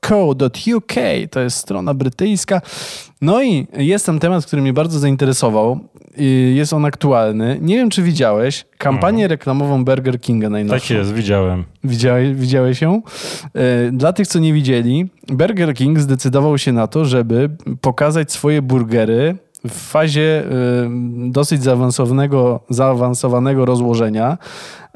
independent.co.uk, 0.03 0.95
to 1.31 1.41
jest 1.41 1.57
strona 1.57 1.95
brytyjska. 1.95 2.61
No 3.21 3.43
i 3.43 3.67
jest 3.77 4.07
tam 4.07 4.19
temat, 4.19 4.47
który 4.47 4.63
mnie 4.63 4.73
bardzo 4.73 4.99
zainteresował. 4.99 5.81
Y, 6.21 6.23
Jest 6.55 6.73
on 6.73 6.85
aktualny. 6.85 7.59
Nie 7.61 7.77
wiem, 7.77 7.91
czy 7.91 8.03
widziałeś 8.03 8.65
kampanię 8.79 9.29
reklamową 9.29 9.85
Burger 9.85 10.21
Kinga 10.21 10.51
najnowszą. 10.51 10.81
Tak 10.81 10.91
jest, 10.91 11.13
widziałem. 11.13 11.65
Widziałeś, 11.85 12.33
widziałeś 12.35 12.81
ją? 12.83 13.03
E, 13.55 13.91
Dla 13.93 14.13
tych, 14.13 14.27
co 14.27 14.39
nie 14.39 14.53
widzieli, 14.53 15.07
Burger 15.29 15.75
King 15.75 15.99
zdecydował 16.01 16.59
się 16.59 16.73
na 16.73 16.87
to, 16.87 17.05
żeby 17.05 17.51
pokazać 17.81 18.33
swoje 18.33 18.63
burgery 18.63 19.37
w 19.65 19.91
fazie 19.91 20.45
dosyć 21.31 21.63
zaawansowanego, 21.63 22.61
zaawansowanego 22.71 23.65
rozłożenia. 23.65 24.39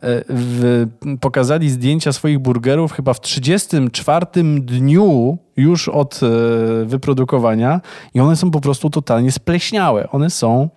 E, 0.03 1.17
pokazali 1.21 1.71
zdjęcia 1.71 2.13
swoich 2.13 2.39
burgerów 2.39 2.93
chyba 2.93 3.15
w 3.15 3.21
34 3.21 4.27
dniu 4.61 5.39
już 5.57 5.89
od 5.89 6.21
e, 6.23 6.85
wyprodukowania 6.85 7.81
i 8.15 8.21
one 8.21 8.37
są 8.37 8.51
po 8.51 8.61
prostu 8.61 8.91
totalnie 8.91 9.33
spleśniałe. 9.33 10.09
One 10.11 10.31
są 10.31 10.69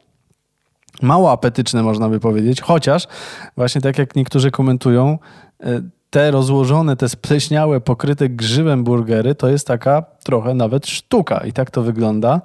mało 1.01 1.31
apetyczne, 1.31 1.83
można 1.83 2.09
by 2.09 2.19
powiedzieć, 2.19 2.61
chociaż 2.61 3.07
właśnie 3.57 3.81
tak 3.81 3.97
jak 3.97 4.15
niektórzy 4.15 4.51
komentują, 4.51 5.19
e, 5.63 5.81
te 6.15 6.31
rozłożone, 6.31 6.95
te 6.95 7.09
spleśniałe, 7.09 7.81
pokryte 7.81 8.29
grzybem 8.29 8.83
burgery 8.83 9.35
to 9.35 9.49
jest 9.49 9.67
taka 9.67 10.03
trochę 10.23 10.53
nawet 10.53 10.87
sztuka 10.87 11.37
i 11.37 11.53
tak 11.53 11.71
to 11.71 11.81
wygląda. 11.81 12.41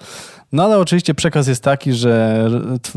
No 0.52 0.64
ale 0.64 0.78
oczywiście 0.78 1.14
przekaz 1.14 1.48
jest 1.48 1.64
taki, 1.64 1.92
że 1.92 2.44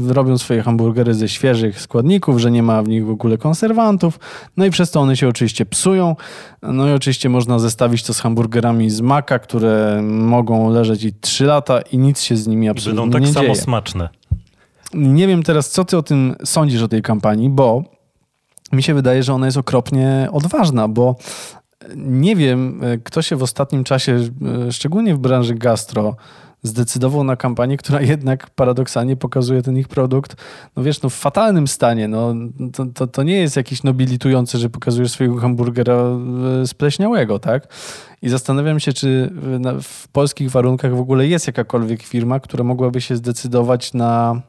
robią 0.08 0.38
swoje 0.38 0.62
hamburgery 0.62 1.14
ze 1.14 1.30
świeżych 1.30 1.82
składników, 1.82 2.40
że 2.40 2.52
nie 2.52 2.64
ma 2.64 2.84
w 2.84 2.88
nich 2.88 3.06
w 3.06 3.10
ogóle 3.10 3.38
konserwantów, 3.38 4.20
no 4.58 4.66
i 4.66 4.70
przez 4.70 4.92
to 4.92 5.00
one 5.02 5.18
się 5.18 5.28
oczywiście 5.28 5.66
psują. 5.66 6.16
No 6.62 6.88
i 6.88 6.92
oczywiście 6.92 7.30
można 7.30 7.60
zestawić 7.60 8.04
to 8.04 8.14
z 8.14 8.20
hamburgerami 8.20 8.90
z 8.90 9.02
Maka, 9.02 9.40
które 9.40 10.02
mogą 10.04 10.70
leżeć 10.70 11.04
i 11.04 11.14
3 11.14 11.46
lata 11.46 11.82
i 11.82 11.98
nic 11.98 12.22
się 12.22 12.36
z 12.36 12.48
nimi 12.48 12.70
absolutnie 12.70 13.02
będą 13.02 13.14
tak 13.14 13.22
nie 13.22 13.34
samo 13.34 13.46
dzieje. 13.46 13.56
smaczne. 13.56 14.10
Nie 14.94 15.28
wiem 15.28 15.44
teraz, 15.44 15.70
co 15.70 15.86
ty 15.86 15.98
o 15.98 16.04
tym 16.04 16.36
sądzisz, 16.46 16.82
o 16.82 16.88
tej 16.88 17.02
kampanii, 17.02 17.50
bo 17.50 17.93
mi 18.74 18.84
się 18.84 18.94
wydaje, 18.94 19.24
że 19.24 19.34
ona 19.34 19.46
jest 19.46 19.58
okropnie 19.58 20.28
odważna, 20.32 20.88
bo 20.88 21.16
nie 21.96 22.36
wiem, 22.36 22.82
e, 22.84 22.98
kto 22.98 23.22
się 23.22 23.36
w 23.36 23.44
ostatnim 23.44 23.84
czasie, 23.84 24.20
e, 24.68 24.72
szczególnie 24.72 25.16
w 25.16 25.20
branży 25.20 25.56
gastro, 25.56 26.16
zdecydował 26.64 27.24
na 27.24 27.36
kampanię, 27.36 27.78
która 27.78 28.02
jednak 28.14 28.50
paradoksalnie 28.50 29.16
pokazuje 29.16 29.62
ten 29.62 29.78
ich 29.78 29.88
produkt, 29.88 30.36
no 30.76 30.84
wiesz, 30.84 31.02
no 31.02 31.10
w 31.10 31.14
fatalnym 31.14 31.68
stanie. 31.68 32.08
No, 32.08 32.36
to, 32.74 32.86
to, 32.86 33.08
to 33.08 33.24
nie 33.24 33.36
jest 33.36 33.56
jakiś 33.56 33.84
nobilitujący, 33.84 34.58
że 34.58 34.70
pokazujesz 34.70 35.12
swojego 35.12 35.38
hamburgera 35.38 35.94
e, 35.94 36.68
spleśniałego, 36.68 37.40
tak? 37.40 37.68
I 38.22 38.30
zastanawiam 38.30 38.80
się, 38.80 38.94
czy 38.94 39.32
w, 39.82 40.08
polskich 40.08 40.52
warunkach 40.52 40.96
w 40.96 41.00
ogóle 41.00 41.28
jest 41.28 41.48
jakakolwiek 41.48 42.04
firma, 42.04 42.40
która 42.40 42.64
mogłaby 42.64 43.02
się 43.02 43.16
zdecydować 43.16 43.94
na, 43.94 44.42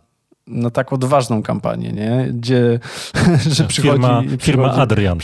na 0.47 0.71
tak 0.71 0.93
odważną 0.93 1.43
kampanię, 1.43 1.93
nie? 1.93 2.29
Gdzie, 2.33 2.79
że 3.57 3.65
przychodzi... 3.65 3.93
Firma, 3.93 4.21
przychodzi 4.21 4.45
firma 4.45 4.73
Adrian. 4.73 5.19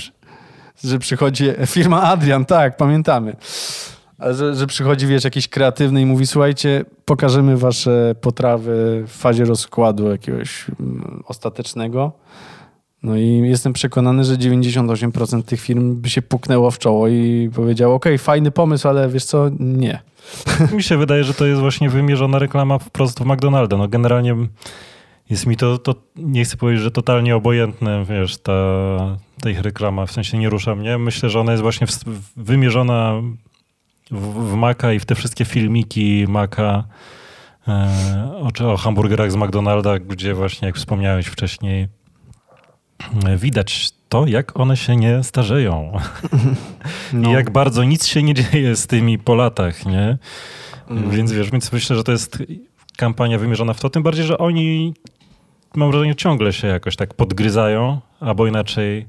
że 0.84 0.98
przychodzi 0.98 1.44
firma 1.66 2.02
Adrian, 2.02 2.44
tak, 2.44 2.76
pamiętamy. 2.76 3.36
Że, 4.30 4.54
że 4.54 4.66
przychodzi, 4.66 5.06
wiesz, 5.06 5.24
jakiś 5.24 5.48
kreatywny 5.48 6.00
i 6.00 6.06
mówi, 6.06 6.26
słuchajcie, 6.26 6.84
pokażemy 7.04 7.56
wasze 7.56 8.14
potrawy 8.20 9.04
w 9.06 9.12
fazie 9.12 9.44
rozkładu 9.44 10.10
jakiegoś 10.10 10.66
mm, 10.80 11.22
ostatecznego. 11.26 12.12
No 13.02 13.16
i 13.16 13.42
jestem 13.44 13.72
przekonany, 13.72 14.24
że 14.24 14.36
98% 14.36 15.42
tych 15.42 15.60
firm 15.60 16.00
by 16.00 16.10
się 16.10 16.22
puknęło 16.22 16.70
w 16.70 16.78
czoło 16.78 17.08
i 17.08 17.50
powiedziało, 17.54 17.94
okej, 17.94 18.18
fajny 18.18 18.50
pomysł, 18.50 18.88
ale 18.88 19.08
wiesz 19.08 19.24
co, 19.24 19.50
nie. 19.60 20.00
Mi 20.72 20.82
się 20.82 20.96
wydaje, 20.96 21.24
że 21.24 21.34
to 21.34 21.46
jest 21.46 21.60
właśnie 21.60 21.90
wymierzona 21.90 22.38
reklama 22.38 22.78
wprost 22.78 23.20
w 23.20 23.26
McDonalda. 23.26 23.76
No 23.76 23.88
generalnie 23.88 24.36
jest 25.30 25.46
mi 25.46 25.56
to, 25.56 25.78
to 25.78 25.94
nie 26.16 26.44
chcę 26.44 26.56
powiedzieć, 26.56 26.82
że 26.82 26.90
totalnie 26.90 27.36
obojętne, 27.36 28.04
wiesz, 28.04 28.38
ta, 28.38 28.52
ta 29.40 29.50
ich 29.50 29.60
reklama, 29.60 30.06
w 30.06 30.12
sensie 30.12 30.38
nie 30.38 30.50
rusza 30.50 30.74
mnie. 30.74 30.98
Myślę, 30.98 31.30
że 31.30 31.40
ona 31.40 31.52
jest 31.52 31.62
właśnie 31.62 31.86
w, 31.86 32.04
wymierzona 32.36 33.14
w, 34.10 34.50
w 34.50 34.54
Maka 34.54 34.92
i 34.92 34.98
w 34.98 35.04
te 35.04 35.14
wszystkie 35.14 35.44
filmiki 35.44 36.24
Maka 36.28 36.84
e, 37.68 38.50
o, 38.60 38.72
o 38.72 38.76
hamburgerach 38.76 39.32
z 39.32 39.36
McDonalda, 39.36 39.98
gdzie 39.98 40.34
właśnie, 40.34 40.66
jak 40.66 40.76
wspomniałeś 40.76 41.26
wcześniej, 41.26 41.88
widać 43.36 43.90
to, 44.08 44.26
jak 44.26 44.60
one 44.60 44.76
się 44.76 44.96
nie 44.96 45.22
starzeją. 45.22 45.92
No. 47.12 47.30
I 47.30 47.32
jak 47.32 47.50
bardzo 47.50 47.84
nic 47.84 48.06
się 48.06 48.22
nie 48.22 48.34
dzieje 48.34 48.76
z 48.76 48.86
tymi 48.86 49.18
po 49.18 49.34
latach, 49.34 49.86
nie? 49.86 50.18
Mm. 50.90 51.10
Więc 51.10 51.32
wiesz, 51.32 51.50
więc 51.50 51.72
myślę, 51.72 51.96
że 51.96 52.04
to 52.04 52.12
jest 52.12 52.38
kampania 52.96 53.38
wymierzona 53.38 53.74
w 53.74 53.80
to, 53.80 53.90
tym 53.90 54.02
bardziej, 54.02 54.24
że 54.24 54.38
oni 54.38 54.94
mam 55.74 55.90
wrażenie 55.90 56.14
ciągle 56.14 56.52
się 56.52 56.68
jakoś 56.68 56.96
tak 56.96 57.14
podgryzają, 57.14 58.00
albo 58.20 58.46
inaczej 58.46 59.06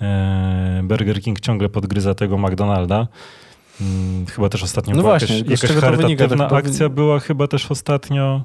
e, 0.00 0.80
Burger 0.84 1.22
King 1.22 1.40
ciągle 1.40 1.68
podgryza 1.68 2.14
tego 2.14 2.38
McDonalda. 2.38 3.06
Mm, 3.80 4.26
Chyba 4.26 4.48
też 4.48 4.62
ostatnio 4.62 4.94
No 4.94 5.02
była 5.02 5.18
właśnie, 5.18 5.38
jakaś, 5.38 5.50
jakaś 5.50 5.76
to 5.76 5.80
charytatywna 5.80 6.48
akcja 6.48 6.88
była 6.88 7.20
chyba 7.20 7.46
też 7.46 7.70
ostatnio 7.70 8.42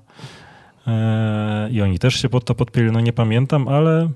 e, 0.87 1.69
i 1.71 1.81
oni 1.81 1.99
też 1.99 2.15
się 2.21 2.29
pod 2.29 2.45
to 2.45 2.55
podpięli, 2.55 2.91
no 2.91 2.99
nie 2.99 3.13
pamiętam, 3.13 3.67
ale 3.67 4.09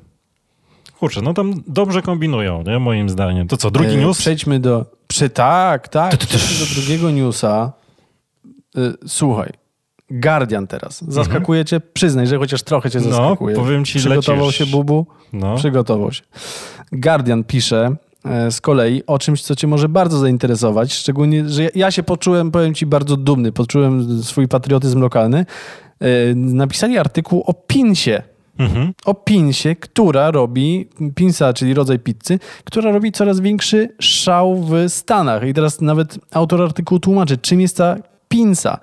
kurczę, 0.99 1.21
no 1.21 1.33
tam 1.33 1.53
dobrze 1.67 2.01
kombinują, 2.01 2.63
nie? 2.63 2.79
Moim 2.79 3.09
zdaniem. 3.09 3.47
To 3.47 3.57
co, 3.57 3.71
drugi 3.71 3.93
E, 3.93 3.97
news? 3.97 4.17
Przejdźmy 4.17 4.59
do. 4.59 4.85
Przy, 5.07 5.29
tak, 5.29 5.87
tak. 5.87 6.17
Przejdźmy 6.17 6.65
do 6.65 6.81
drugiego 6.81 7.11
newsa. 7.11 7.73
Słuchaj. 9.07 9.53
Guardian 10.11 10.67
teraz. 10.67 11.03
Zaskakuje 11.07 11.65
cię? 11.65 11.79
Przyznaj, 11.93 12.27
że 12.27 12.37
chociaż 12.37 12.63
trochę 12.63 12.89
cię 12.91 12.99
Mhm. 12.99 13.15
No, 13.15 13.21
zaskakuje. 13.21 13.55
powiem 13.55 13.85
ci, 13.85 13.99
Przygotował 13.99 14.45
lecisz. 14.45 14.57
się 14.57 14.65
Bubu? 14.65 15.05
No. 15.33 15.55
Przygotował 15.55 16.11
się. 16.11 16.21
Guardian 16.91 17.43
pisze 17.43 17.95
e, 18.25 18.51
z 18.51 18.61
kolei 18.61 19.03
o 19.07 19.19
czymś, 19.19 19.41
co 19.41 19.55
cię 19.55 19.67
może 19.67 19.89
bardzo 19.89 20.17
zainteresować. 20.19 20.93
Szczególnie, 20.93 21.49
że 21.49 21.63
ja- 21.63 21.69
ja 21.75 21.91
się 21.91 22.03
poczułem, 22.03 22.51
powiem 22.51 22.73
ci, 22.73 22.85
bardzo 22.85 23.17
dumny. 23.17 23.51
Poczułem 23.51 24.23
swój 24.23 24.47
patriotyzm 24.47 24.99
lokalny. 25.01 25.45
E, 25.99 26.05
Napisali 26.35 26.97
artykuł 26.97 27.43
o 27.45 27.53
Pinsie 27.53 28.21
Mhm. 28.59 28.93
o 29.05 29.13
Pinsie, 29.13 29.75
która 29.75 30.31
robi, 30.31 30.87
Pinsa, 31.15 31.53
czyli 31.53 31.73
rodzaj 31.73 31.99
pizzy, 31.99 32.39
która 32.65 32.91
robi 32.91 33.11
coraz 33.11 33.39
większy 33.39 33.89
szał 33.99 34.63
w 34.63 34.73
Stanach. 34.87 35.47
I 35.47 35.53
teraz 35.53 35.81
nawet 35.81 36.19
autor 36.31 36.61
artykułu 36.61 36.99
tłumaczy, 36.99 37.37
czym 37.37 37.61
jest 37.61 37.77
ta 37.77 37.95
Pinsa. 38.29 38.79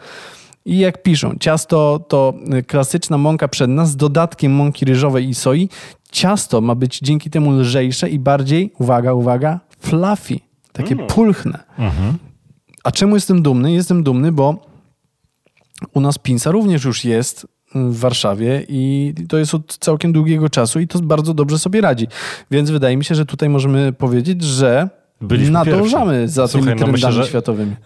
I 0.66 0.78
jak 0.78 1.02
piszą, 1.02 1.34
ciasto 1.40 2.04
to 2.08 2.34
klasyczna 2.66 3.18
mąka 3.18 3.48
pszenna 3.48 3.86
z 3.86 3.96
dodatkiem 3.96 4.52
mąki 4.52 4.84
ryżowej 4.84 5.28
i 5.28 5.34
soi, 5.34 5.68
ciasto 6.12 6.60
ma 6.60 6.74
być 6.74 6.98
dzięki 6.98 7.30
temu 7.30 7.52
lżejsze 7.52 8.08
i 8.08 8.18
bardziej, 8.18 8.72
uwaga, 8.78 9.12
uwaga, 9.12 9.60
fluffy, 9.80 10.38
takie 10.72 10.94
Mm. 10.94 11.06
pulchne. 11.06 11.58
Mhm. 11.78 12.18
A 12.84 12.90
czemu 12.90 13.14
jestem 13.14 13.42
dumny? 13.42 13.72
Jestem 13.72 14.02
dumny, 14.02 14.32
bo 14.32 14.66
u 15.94 16.00
nas 16.00 16.18
Pinsa 16.18 16.50
również 16.50 16.84
już 16.84 17.04
jest 17.04 17.46
w 17.74 17.98
Warszawie 17.98 18.66
i 18.68 19.14
to 19.28 19.38
jest 19.38 19.54
od 19.54 19.78
całkiem 19.78 20.12
długiego 20.12 20.48
czasu 20.48 20.80
i 20.80 20.86
to 20.86 20.98
bardzo 20.98 21.34
dobrze 21.34 21.58
sobie 21.58 21.80
radzi. 21.80 22.06
Więc 22.50 22.70
wydaje 22.70 22.96
mi 22.96 23.04
się, 23.04 23.14
że 23.14 23.26
tutaj 23.26 23.48
możemy 23.48 23.92
powiedzieć, 23.92 24.42
że 24.42 24.88
Byliśmy 25.20 25.52
nadążamy 25.52 26.28
za 26.28 26.48
Słuchaj, 26.48 26.68
tymi 26.68 26.80
no 26.80 26.86
myślę, 26.86 27.08
trendami 27.08 27.28
światowymi. 27.28 27.76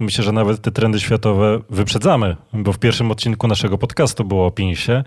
Myślę, 0.00 0.24
że 0.24 0.32
nawet 0.32 0.62
te 0.62 0.70
trendy 0.70 1.00
światowe 1.00 1.60
wyprzedzamy, 1.70 2.36
bo 2.52 2.72
w 2.72 2.78
pierwszym 2.78 3.10
odcinku 3.10 3.48
naszego 3.48 3.78
podcastu 3.78 4.24
było 4.24 4.46
o 4.46 4.50
Pinsie. 4.50 5.04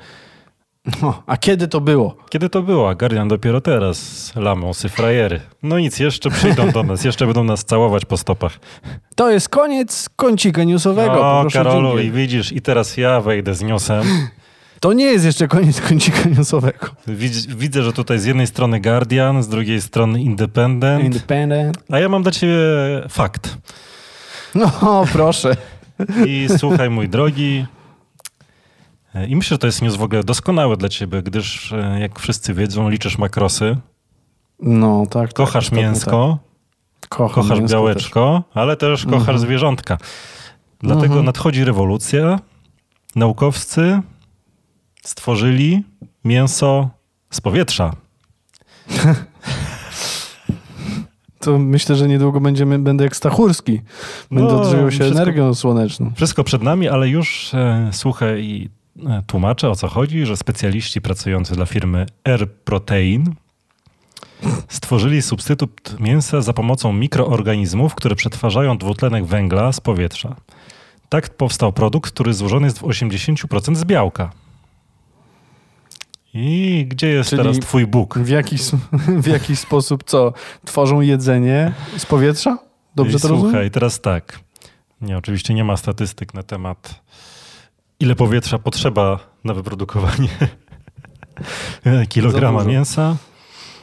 O, 1.01 1.23
a 1.27 1.37
kiedy 1.37 1.67
to 1.67 1.81
było? 1.81 2.17
Kiedy 2.29 2.49
to 2.49 2.61
było? 2.61 2.95
Guardian 2.95 3.27
dopiero 3.27 3.61
teraz. 3.61 4.31
Lamosy, 4.35 4.89
frajery. 4.89 5.41
No 5.63 5.79
nic, 5.79 5.99
jeszcze 5.99 6.29
przyjdą 6.29 6.71
do 6.71 6.83
nas, 6.83 7.03
jeszcze 7.03 7.25
będą 7.25 7.43
nas 7.43 7.65
całować 7.65 8.05
po 8.05 8.17
stopach. 8.17 8.59
To 9.15 9.31
jest 9.31 9.49
koniec 9.49 10.09
kącika 10.15 10.63
newsowego. 10.63 11.11
O, 11.39 11.45
Karolu, 11.53 11.87
dżingiel. 11.87 12.05
i 12.07 12.11
widzisz, 12.11 12.51
i 12.51 12.61
teraz 12.61 12.97
ja 12.97 13.21
wejdę 13.21 13.55
z 13.55 13.61
niosem. 13.63 14.03
To 14.79 14.93
nie 14.93 15.05
jest 15.05 15.25
jeszcze 15.25 15.47
koniec 15.47 15.81
kącika 15.81 16.29
newsowego. 16.29 16.87
Widz, 17.07 17.45
widzę, 17.45 17.83
że 17.83 17.93
tutaj 17.93 18.19
z 18.19 18.25
jednej 18.25 18.47
strony 18.47 18.81
Guardian, 18.81 19.43
z 19.43 19.47
drugiej 19.47 19.81
strony 19.81 20.21
Independent, 20.21 21.03
Independent. 21.05 21.77
a 21.91 21.99
ja 21.99 22.09
mam 22.09 22.23
dla 22.23 22.31
ciebie 22.31 22.57
fakt. 23.09 23.57
No, 24.55 25.03
proszę. 25.13 25.57
I 26.25 26.47
słuchaj, 26.57 26.89
mój 26.89 27.09
drogi, 27.09 27.65
i 29.27 29.35
myślę, 29.35 29.55
że 29.55 29.57
to 29.57 29.67
jest 29.67 29.81
news 29.81 29.95
w 29.95 30.03
ogóle 30.03 30.23
doskonały 30.23 30.77
dla 30.77 30.89
ciebie, 30.89 31.21
gdyż 31.23 31.73
e, 31.73 31.97
jak 31.99 32.19
wszyscy 32.19 32.53
wiedzą, 32.53 32.89
liczysz 32.89 33.17
makrosy, 33.17 33.77
No, 34.61 35.03
tak. 35.09 35.27
tak, 35.27 35.33
kochasz 35.33 35.63
istotnie 35.63 35.83
mięsko, 35.83 36.37
Tak. 36.99 37.09
Kocham 37.09 37.43
kochasz 37.43 37.59
mięsko 37.59 37.77
białeczko, 37.77 38.43
ale 38.53 38.77
też 38.77 39.05
kochasz 39.05 39.19
Mhm. 39.19 39.39
zwierzątka. 39.39 39.97
Dlatego 40.79 41.05
Mhm. 41.05 41.25
nadchodzi 41.25 41.63
rewolucja. 41.65 42.39
Naukowcy 43.15 44.01
stworzyli 45.03 45.83
mięso 46.23 46.89
z 47.31 47.41
powietrza. 47.41 47.91
To 51.39 51.59
myślę, 51.59 51.95
że 51.95 52.07
niedługo 52.07 52.39
będziemy, 52.41 52.79
będę 52.79 53.03
jak 53.03 53.15
Stachurski. 53.15 53.81
Będę 54.31 54.53
No, 54.53 54.61
odżywiał 54.61 54.91
się 54.91 54.97
wszystko- 54.99 55.21
energią 55.21 55.53
słoneczną. 55.55 56.11
Wszystko 56.15 56.43
przed 56.43 56.63
nami, 56.63 56.87
ale 56.87 57.09
już 57.09 57.53
e, 57.53 57.89
słuchaj 57.91 58.43
i 58.43 58.69
e, 59.07 59.23
tłumaczę 59.27 59.69
o 59.69 59.75
co 59.75 59.87
chodzi, 59.87 60.25
że 60.25 60.37
specjaliści 60.37 61.01
pracujący 61.01 61.55
dla 61.55 61.65
firmy 61.65 62.05
Air 62.23 62.51
Protein 62.51 63.33
stworzyli 64.67 65.21
substytut 65.21 65.95
mięsa 65.99 66.41
za 66.41 66.53
pomocą 66.53 66.93
mikroorganizmów, 66.93 67.95
które 67.95 68.15
przetwarzają 68.15 68.77
dwutlenek 68.77 69.25
węgla 69.25 69.71
z 69.71 69.79
powietrza. 69.81 70.35
Tak 71.09 71.29
powstał 71.29 71.73
produkt, 71.73 72.11
który 72.11 72.33
złożony 72.33 72.67
jest 72.67 72.79
w 72.79 72.83
80% 72.83 73.75
z 73.75 73.83
białka. 73.85 74.31
I 76.33 76.85
gdzie 76.89 77.07
jest 77.07 77.29
Czyli- 77.29 77.41
teraz 77.41 77.59
twój 77.59 77.87
Bóg? 77.87 78.17
W 78.17 78.29
jakiś, 78.29 78.61
w 79.23 79.27
jakiś 79.27 79.59
sposób 79.59 80.03
co? 80.03 80.33
Tworzą 80.65 81.01
jedzenie 81.01 81.73
z 81.97 82.05
powietrza? 82.05 82.57
Dobrze 82.95 83.17
I 83.17 83.21
to 83.21 83.27
Słuchaj, 83.27 83.43
rozumiem? 83.43 83.69
teraz 83.69 84.01
tak. 84.01 84.39
Nie, 85.01 85.17
oczywiście 85.17 85.53
nie 85.53 85.63
ma 85.63 85.77
statystyk 85.77 86.33
na 86.33 86.43
temat, 86.43 87.01
ile 87.99 88.15
powietrza 88.15 88.59
potrzeba 88.59 89.19
na 89.43 89.53
wyprodukowanie 89.53 90.29
kilograma 92.09 92.63
mięsa. 92.63 93.15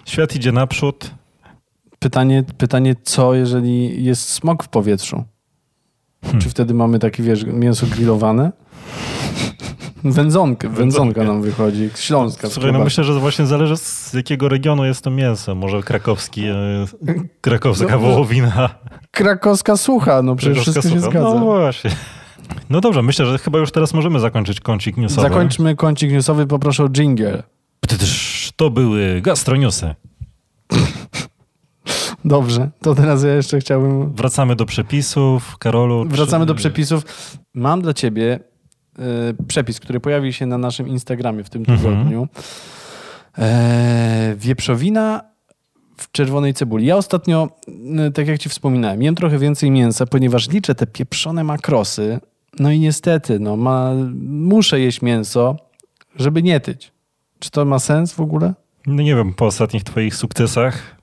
Świat 0.06 0.36
idzie 0.36 0.52
naprzód. 0.52 1.10
Pytanie, 1.98 2.44
pytanie, 2.58 2.94
co 3.02 3.34
jeżeli 3.34 4.04
jest 4.04 4.28
smog 4.28 4.64
w 4.64 4.68
powietrzu? 4.68 5.24
Hmm. 6.24 6.40
Czy 6.40 6.50
wtedy 6.50 6.74
mamy 6.74 6.98
takie, 6.98 7.22
wiesz, 7.22 7.44
mięso 7.44 7.86
grillowane? 7.86 8.52
Wędzonkę, 10.04 10.68
wędzonka 10.68 11.24
nam 11.24 11.42
wychodzi, 11.42 11.90
śląska. 11.96 12.48
Słuchaj, 12.50 12.72
no 12.72 12.78
myślę, 12.84 13.04
że 13.04 13.20
właśnie 13.20 13.46
zależy 13.46 13.76
z 13.76 14.12
jakiego 14.14 14.48
regionu 14.48 14.84
jest 14.84 15.04
to 15.04 15.10
mięso. 15.10 15.54
Może 15.54 15.82
krakowski, 15.82 16.46
e, 16.46 16.54
krakowska 17.40 17.88
Dobrze. 17.88 17.98
wołowina. 18.08 18.68
Krakowska 19.10 19.76
sucha, 19.76 20.22
no 20.22 20.36
przecież 20.36 20.54
krakowska 20.64 20.80
wszystko 20.80 21.00
się 21.00 21.06
sucha. 21.06 21.20
zgadza. 21.20 21.40
No 21.40 21.44
właśnie. 21.44 21.90
No 22.70 22.80
dobrze, 22.80 23.02
myślę, 23.02 23.26
że 23.26 23.38
chyba 23.38 23.58
już 23.58 23.70
teraz 23.72 23.94
możemy 23.94 24.20
zakończyć 24.20 24.60
kącik 24.60 24.96
newsowy. 24.96 25.28
Zakończmy 25.28 25.76
kącik 25.76 26.12
newsowy, 26.12 26.46
poproszę 26.46 26.84
o 26.84 26.88
jingle. 26.88 27.42
To 28.56 28.70
były 28.70 29.20
gastroniusy. 29.20 29.94
Dobrze, 32.24 32.70
to 32.82 32.94
teraz 32.94 33.22
ja 33.22 33.34
jeszcze 33.34 33.60
chciałbym... 33.60 34.12
Wracamy 34.14 34.56
do 34.56 34.66
przepisów. 34.66 35.58
Karolu, 35.58 36.04
Wracamy 36.08 36.42
czy- 36.42 36.46
do 36.46 36.54
przepisów. 36.54 37.02
Mam 37.54 37.82
dla 37.82 37.94
ciebie 37.94 38.40
przepis, 39.48 39.80
który 39.80 40.00
pojawi 40.00 40.32
się 40.32 40.46
na 40.46 40.58
naszym 40.58 40.88
Instagramie 40.88 41.44
w 41.44 41.50
tym 41.50 41.60
Mhm. 41.68 41.78
tygodniu. 41.78 42.28
E, 43.38 44.34
wieprzowina 44.38 45.20
w 45.96 46.12
czerwonej 46.12 46.54
cebuli. 46.54 46.86
Ja 46.86 46.96
ostatnio, 46.96 47.48
e, 47.98 48.10
tak 48.10 48.28
jak 48.28 48.38
ci 48.38 48.48
wspominałem, 48.48 49.02
jem 49.02 49.14
trochę 49.14 49.38
więcej 49.38 49.70
mięsa, 49.70 50.06
ponieważ 50.06 50.48
liczę 50.50 50.74
te 50.74 50.86
pieprzone 50.86 51.44
makrosy. 51.44 52.20
No 52.58 52.70
i 52.70 52.80
niestety, 52.80 53.38
no, 53.40 53.56
ma, 53.56 53.92
muszę 54.28 54.80
jeść 54.80 55.02
mięso, 55.02 55.56
żeby 56.16 56.42
nie 56.42 56.60
tyć. 56.60 56.92
Czy 57.38 57.50
to 57.50 57.64
ma 57.64 57.78
sens 57.78 58.12
w 58.12 58.20
ogóle? 58.20 58.54
No 58.86 59.02
nie 59.02 59.14
wiem, 59.14 59.34
po 59.34 59.46
ostatnich 59.46 59.84
twoich 59.84 60.14
sukcesach 60.14 60.96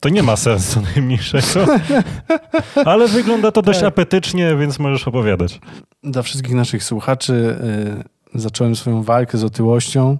to 0.00 0.08
nie 0.08 0.22
ma 0.22 0.36
sensu 0.36 0.80
najmniejszego. 0.94 1.66
Ale 2.84 3.08
wygląda 3.08 3.52
to 3.52 3.62
dość 3.62 3.78
Tak. 3.80 3.88
apetycznie, 3.88 4.56
więc 4.56 4.78
możesz 4.78 5.08
opowiadać. 5.08 5.60
Dla 6.02 6.22
wszystkich 6.22 6.54
naszych 6.54 6.84
słuchaczy 6.84 7.56
y, 8.34 8.40
zacząłem 8.40 8.76
swoją 8.76 9.02
walkę 9.02 9.38
z 9.38 9.44
otyłością 9.44 10.18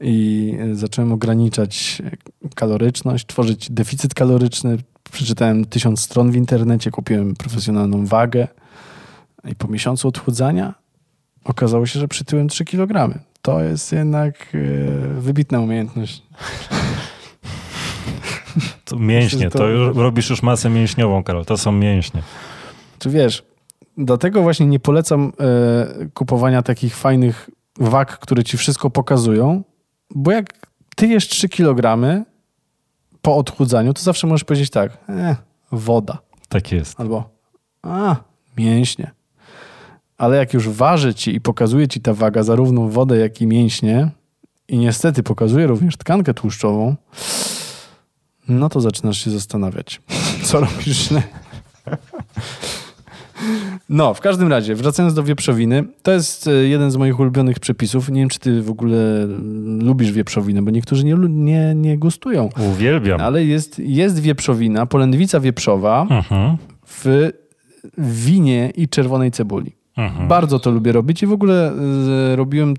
i 0.00 0.52
y, 0.60 0.76
zacząłem 0.76 1.12
ograniczać 1.12 2.02
kaloryczność, 2.54 3.26
tworzyć 3.26 3.70
deficyt 3.70 4.14
kaloryczny. 4.14 4.78
Przeczytałem 5.12 5.64
tysiąc 5.64 6.00
stron 6.00 6.30
w 6.30 6.36
internecie, 6.36 6.90
kupiłem 6.90 7.34
profesjonalną 7.34 8.06
wagę 8.06 8.48
i 9.44 9.54
po 9.54 9.68
miesiącu 9.68 10.08
odchudzania 10.08 10.74
okazało 11.44 11.86
się, 11.86 12.00
że 12.00 12.08
przytyłem 12.08 12.48
3 12.48 12.64
kg. 12.64 13.18
To 13.42 13.60
jest 13.60 13.92
jednak 13.92 14.54
y, 14.54 14.86
wybitna 15.18 15.60
umiejętność. 15.60 16.22
To 18.84 18.96
mięśnie, 18.98 19.50
to, 19.50 19.58
to- 19.58 19.92
robisz 19.92 20.30
już 20.30 20.42
masę 20.42 20.70
mięśniową, 20.70 21.24
Karol. 21.24 21.44
To 21.44 21.56
są 21.56 21.72
mięśnie. 21.72 22.22
Czy 22.98 23.10
wiesz, 23.10 23.42
dlatego 23.96 24.42
właśnie 24.42 24.66
nie 24.66 24.80
polecam 24.80 25.32
e, 25.40 26.08
kupowania 26.14 26.62
takich 26.62 26.96
fajnych 26.96 27.50
wag, 27.80 28.18
które 28.18 28.44
ci 28.44 28.56
wszystko 28.56 28.90
pokazują, 28.90 29.62
bo 30.14 30.30
jak 30.32 30.52
ty 30.96 31.06
jesz 31.06 31.28
3 31.28 31.48
kg 31.48 31.98
po 33.22 33.36
odchudzaniu, 33.36 33.94
to 33.94 34.02
zawsze 34.02 34.26
możesz 34.26 34.44
powiedzieć 34.44 34.70
tak, 34.70 34.98
e, 35.08 35.36
woda, 35.72 36.18
Tak 36.48 36.72
jest. 36.72 37.00
albo 37.00 37.30
a, 37.82 38.16
mięśnie. 38.56 39.10
Ale 40.18 40.36
jak 40.36 40.54
już 40.54 40.68
waży 40.68 41.14
ci 41.14 41.34
i 41.34 41.40
pokazuje 41.40 41.88
ci 41.88 42.00
ta 42.00 42.14
waga 42.14 42.42
zarówno 42.42 42.88
wodę, 42.88 43.16
jak 43.16 43.40
i 43.40 43.46
mięśnie 43.46 44.10
i 44.68 44.78
niestety 44.78 45.22
pokazuje 45.22 45.66
również 45.66 45.96
tkankę 45.96 46.34
tłuszczową, 46.34 46.96
no 48.48 48.68
to 48.68 48.80
zaczynasz 48.80 49.24
się 49.24 49.30
zastanawiać, 49.30 50.02
co 50.46 50.60
robisz 50.60 51.08
źle. 51.08 51.22
No, 53.88 54.14
w 54.14 54.20
każdym 54.20 54.48
razie, 54.48 54.74
wracając 54.74 55.14
do 55.14 55.22
wieprzowiny, 55.22 55.84
to 56.02 56.12
jest 56.12 56.46
e, 56.48 56.50
jeden 56.52 56.90
z 56.90 56.96
moich 56.96 57.20
ulubionych 57.20 57.58
przepisów. 57.60 58.08
Nie 58.08 58.20
wiem, 58.20 58.28
czy 58.28 58.38
ty 58.38 58.62
w 58.62 58.70
ogóle 58.70 59.22
mm, 59.22 59.86
lubisz 59.86 60.12
wieprzowinę, 60.12 60.62
bo 60.62 60.70
niektórzy 60.70 61.04
nie, 61.04 61.14
nie, 61.28 61.74
nie 61.74 61.98
gustują. 61.98 62.48
Uwielbiam. 62.72 63.20
Ale 63.20 63.44
jest, 63.44 63.78
jest 63.78 64.20
wieprzowina, 64.20 64.86
polędwica 64.86 65.40
wieprzowa 65.40 66.06
Mhm, 66.10 66.56
w 66.86 67.30
winie 67.98 68.72
i 68.76 68.88
czerwonej 68.88 69.30
cebuli. 69.30 69.72
mhm. 69.96 70.28
Bardzo 70.28 70.58
to 70.58 70.70
lubię 70.70 70.92
robić 70.92 71.22
i 71.22 71.26
w 71.26 71.32
ogóle 71.32 71.72
e, 72.32 72.36
robiłem 72.36 72.74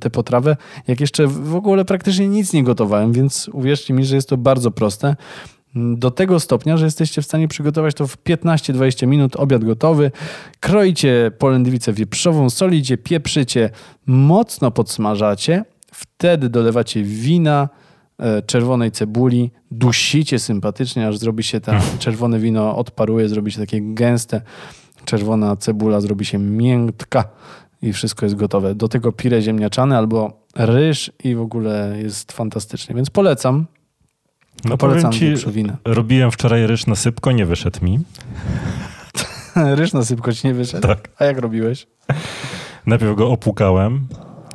tę 0.00 0.10
potrawę, 0.12 0.56
jak 0.88 1.00
jeszcze 1.00 1.26
w 1.26 1.54
ogóle 1.54 1.84
praktycznie 1.84 2.28
nic 2.28 2.52
nie 2.52 2.64
gotowałem, 2.64 3.12
więc 3.12 3.50
uwierzcie 3.52 3.94
mi, 3.94 4.04
że 4.04 4.14
jest 4.16 4.28
to 4.28 4.36
bardzo 4.36 4.70
proste. 4.70 5.16
Do 5.76 6.10
tego 6.10 6.40
stopnia, 6.40 6.76
że 6.76 6.84
jesteście 6.84 7.22
w 7.22 7.24
stanie 7.24 7.48
przygotować 7.48 7.94
to 7.94 8.06
w 8.06 8.16
15-20 8.16 9.06
minut, 9.06 9.36
obiad 9.36 9.64
gotowy. 9.64 10.10
Kroicie 10.60 11.30
polędwicę 11.38 11.92
wieprzową, 11.92 12.50
solicie, 12.50 12.98
pieprzycie, 12.98 13.70
mocno 14.06 14.70
podsmażacie, 14.70 15.64
wtedy 15.92 16.48
dolewacie 16.48 17.02
wina, 17.02 17.68
e, 18.18 18.42
czerwonej 18.42 18.90
cebuli, 18.90 19.50
dusicie 19.70 20.38
sympatycznie, 20.38 21.08
aż 21.08 21.18
zrobi 21.18 21.42
się 21.42 21.60
ta 21.60 21.80
czerwone 21.98 22.38
wino, 22.38 22.76
odparuje, 22.76 23.28
zrobi 23.28 23.52
się 23.52 23.60
takie 23.60 23.80
gęste, 23.94 24.40
czerwona 25.04 25.56
cebula 25.56 26.00
zrobi 26.00 26.24
się 26.24 26.38
miękka 26.38 27.24
i 27.82 27.92
wszystko 27.92 28.26
jest 28.26 28.36
gotowe. 28.36 28.74
Do 28.74 28.88
tego 28.88 29.12
pire 29.12 29.42
ziemniaczane 29.42 29.98
albo, 29.98 30.44
ryż 30.54 31.12
i 31.24 31.34
w 31.34 31.40
ogóle 31.40 31.96
jest 32.02 32.32
fantastycznie, 32.32 32.94
więc 32.94 33.10
polecam. 33.10 33.66
No 34.64 34.76
polecam 34.76 35.12
ci, 35.12 35.30
wieprzowinę. 35.30 35.76
robiłem 35.84 36.30
wczoraj 36.30 36.66
ryż 36.66 36.86
na 36.86 36.94
sypko, 36.94 37.32
nie 37.32 37.46
wyszedł 37.46 37.84
mi. 37.84 37.98
ryż 39.78 39.92
na 39.92 40.04
sypko 40.04 40.32
ci 40.32 40.46
nie 40.46 40.54
wyszedł? 40.54 40.88
Tak. 40.88 41.08
A 41.18 41.24
jak 41.24 41.38
robiłeś? 41.38 41.86
Najpierw 42.86 43.16
go 43.16 43.30
opłukałem, 43.30 44.06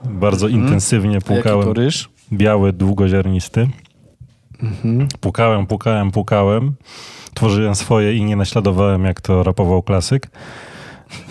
bardzo 0.09 0.47
intensywnie 0.47 1.15
Mhm. 1.17 1.33
A 1.33 1.35
jaki 1.35 1.49
to 1.49 1.55
płukałem. 1.55 1.77
ryż? 1.77 2.09
Biały, 2.33 2.73
długoziarnisty. 2.73 3.67
Mhm. 4.63 5.07
Płukałem, 5.19 5.67
płukałem, 5.67 6.11
płukałem. 6.11 6.73
Tworzyłem 7.33 7.75
swoje 7.75 8.15
i 8.15 8.23
nie 8.23 8.35
naśladowałem, 8.35 9.05
jak 9.05 9.21
to 9.21 9.43
rapował 9.43 9.83
klasyk. 9.83 10.29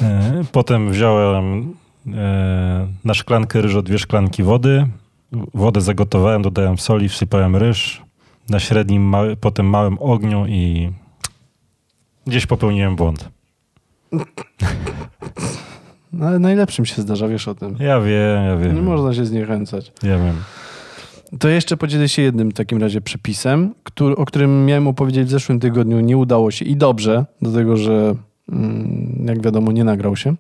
E, 0.02 0.42
Potem 0.52 0.90
wziąłem 0.90 1.74
e, 2.14 2.87
na 3.04 3.14
szklankę 3.14 3.61
ryżu 3.61 3.83
dwie 3.83 3.98
szklanki 3.98 4.42
wody. 4.42 4.87
Wodę 5.54 5.80
zagotowałem, 5.80 6.42
dodałem 6.42 6.78
soli, 6.78 7.09
wsypałem 7.09 7.56
ryż 7.56 8.02
na 8.51 8.61
średnim, 8.61 9.03
mały, 9.03 9.37
potem 9.37 9.67
małym 9.67 9.99
ogniu 10.01 10.47
i 10.47 10.91
gdzieś 12.27 12.47
popełniłem 12.47 12.97
błąd. 12.97 13.29
No, 16.13 16.27
ale 16.27 16.39
najlepszym 16.39 16.87
się 16.87 17.03
zdarza, 17.03 17.29
wiesz 17.29 17.49
o 17.49 17.55
tym. 17.55 17.77
Ja 17.81 18.01
wiem, 18.01 18.45
ja 18.45 18.57
wiem. 18.57 18.75
Nie 18.75 18.83
można 18.83 19.15
się 19.15 19.25
zniechęcać. 19.25 19.93
Ja 20.03 20.19
wiem. 20.19 20.35
To 21.39 21.49
jeszcze 21.49 21.77
podzielę 21.77 22.09
się 22.09 22.23
jednym 22.23 22.51
w 22.51 22.55
takim 22.55 22.81
razie 22.81 23.01
przepisem, 23.01 23.75
który, 23.83 24.17
o 24.17 24.25
którym 24.25 24.67
miałem 24.67 24.89
opowiedzieć 24.89 25.27
w 25.27 25.31
zeszłym 25.31 25.61
tygodniu. 25.61 26.01
Nie 26.01 26.17
udało 26.17 26.51
się 26.51 26.65
i 26.65 26.77
dobrze, 26.77 27.25
dlatego 27.43 27.77
że 27.77 28.15
mm, 28.49 29.25
jak 29.27 29.43
wiadomo 29.43 29.73
nie 29.73 29.85
nagrał 29.85 30.17
się. 30.17 30.35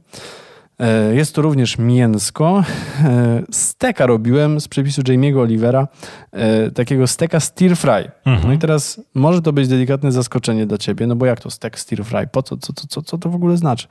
E, 0.80 1.14
Jest 1.14 1.34
to 1.34 1.42
również 1.42 1.78
mięsko. 1.78 2.64
E, 3.04 3.42
Steka 3.50 4.06
robiłem 4.06 4.60
z 4.60 4.68
przepisu 4.68 5.02
Jamie'ego 5.02 5.38
Olivera, 5.40 5.88
e, 6.32 6.70
takiego 6.70 7.06
steka 7.06 7.40
stir 7.40 7.76
fry. 7.76 8.10
Mhm. 8.24 8.48
No 8.48 8.52
i 8.52 8.58
teraz 8.58 9.00
może 9.14 9.42
to 9.42 9.52
być 9.52 9.68
delikatne 9.68 10.12
zaskoczenie 10.12 10.66
dla 10.66 10.78
ciebie, 10.78 11.06
no 11.06 11.16
bo 11.16 11.26
jak 11.26 11.40
to 11.40 11.50
stek 11.50 11.78
stir 11.78 12.04
fry? 12.04 12.26
Po 12.32 12.42
co, 12.42 12.56
co, 12.56 12.72
co, 12.72 12.86
co, 12.86 13.02
co 13.02 13.18
to 13.18 13.28
w 13.30 13.34
ogóle 13.34 13.56
znaczy? 13.56 13.86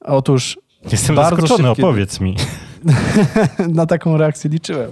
Otóż 0.00 0.58
Jestem 0.92 1.16
Bardzo 1.16 1.36
zaskoczony, 1.36 1.68
szybkie- 1.68 1.82
opowiedz 1.82 2.20
mi. 2.20 2.36
na 3.74 3.86
taką 3.86 4.16
reakcję 4.16 4.50
liczyłem. 4.50 4.90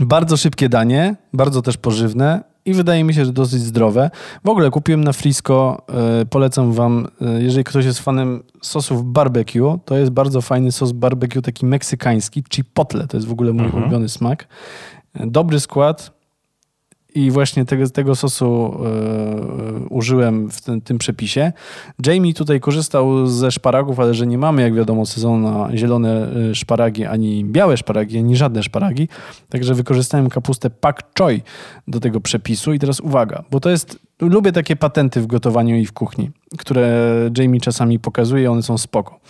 Bardzo 0.00 0.36
szybkie 0.36 0.68
danie, 0.68 1.16
bardzo 1.32 1.62
też 1.62 1.76
pożywne 1.76 2.49
i 2.64 2.74
wydaje 2.74 3.04
mi 3.04 3.14
się, 3.14 3.24
że 3.24 3.32
dosyć 3.32 3.60
zdrowe. 3.60 4.10
W 4.44 4.48
ogóle 4.48 4.70
kupiłem 4.70 5.04
na 5.04 5.12
Frisco, 5.12 5.82
e, 6.22 6.26
polecam 6.26 6.72
wam, 6.72 7.08
e, 7.20 7.42
jeżeli 7.42 7.64
ktoś 7.64 7.84
jest 7.84 8.00
fanem 8.00 8.42
sosów 8.62 9.04
barbecue, 9.04 9.78
to 9.84 9.96
jest 9.98 10.10
bardzo 10.10 10.40
fajny 10.40 10.72
sos 10.72 10.92
barbecue, 10.92 11.42
taki 11.42 11.66
meksykański, 11.66 12.44
chipotle, 12.54 13.06
to 13.06 13.16
jest 13.16 13.26
w 13.26 13.32
ogóle 13.32 13.52
mój 13.52 13.64
Mhm. 13.64 13.82
ulubiony 13.82 14.08
smak. 14.08 14.46
E, 15.14 15.26
Dobry 15.26 15.60
skład 15.60 16.19
i 17.14 17.30
właśnie 17.30 17.64
tego, 17.64 17.90
tego 17.90 18.16
sosu 18.16 18.80
e, 18.84 19.88
użyłem 19.88 20.50
w 20.50 20.60
tym, 20.60 20.80
tym 20.80 20.98
przepisie. 20.98 21.52
Jamie 22.06 22.34
tutaj 22.34 22.60
korzystał 22.60 23.26
ze 23.26 23.50
szparagów, 23.50 24.00
ale 24.00 24.14
że 24.14 24.26
nie 24.26 24.38
mamy, 24.38 24.62
jak 24.62 24.74
wiadomo, 24.74 25.06
sezonu 25.06 25.50
na 25.50 25.76
zielone 25.76 26.28
e, 26.50 26.54
szparagi, 26.54 27.04
ani 27.04 27.44
białe 27.44 27.76
szparagi, 27.76 28.18
ani 28.18 28.36
żadne 28.36 28.62
szparagi. 28.62 29.08
Także 29.48 29.74
wykorzystałem 29.74 30.28
kapustę 30.28 30.70
pak 30.70 31.02
choi 31.18 31.42
do 31.88 32.00
tego 32.00 32.20
przepisu. 32.20 32.72
I 32.72 32.78
teraz 32.78 33.00
uwaga, 33.00 33.44
bo 33.50 33.60
to 33.60 33.70
jest... 33.70 33.98
Lubię 34.20 34.52
takie 34.52 34.76
patenty 34.76 35.20
w 35.20 35.26
gotowaniu 35.26 35.76
i 35.76 35.86
w 35.86 35.92
kuchni, 35.92 36.30
które 36.58 37.14
Jamie 37.38 37.60
czasami 37.60 37.98
pokazuje, 37.98 38.50
one 38.50 38.62
są 38.62 38.78
spoko. 38.78 39.20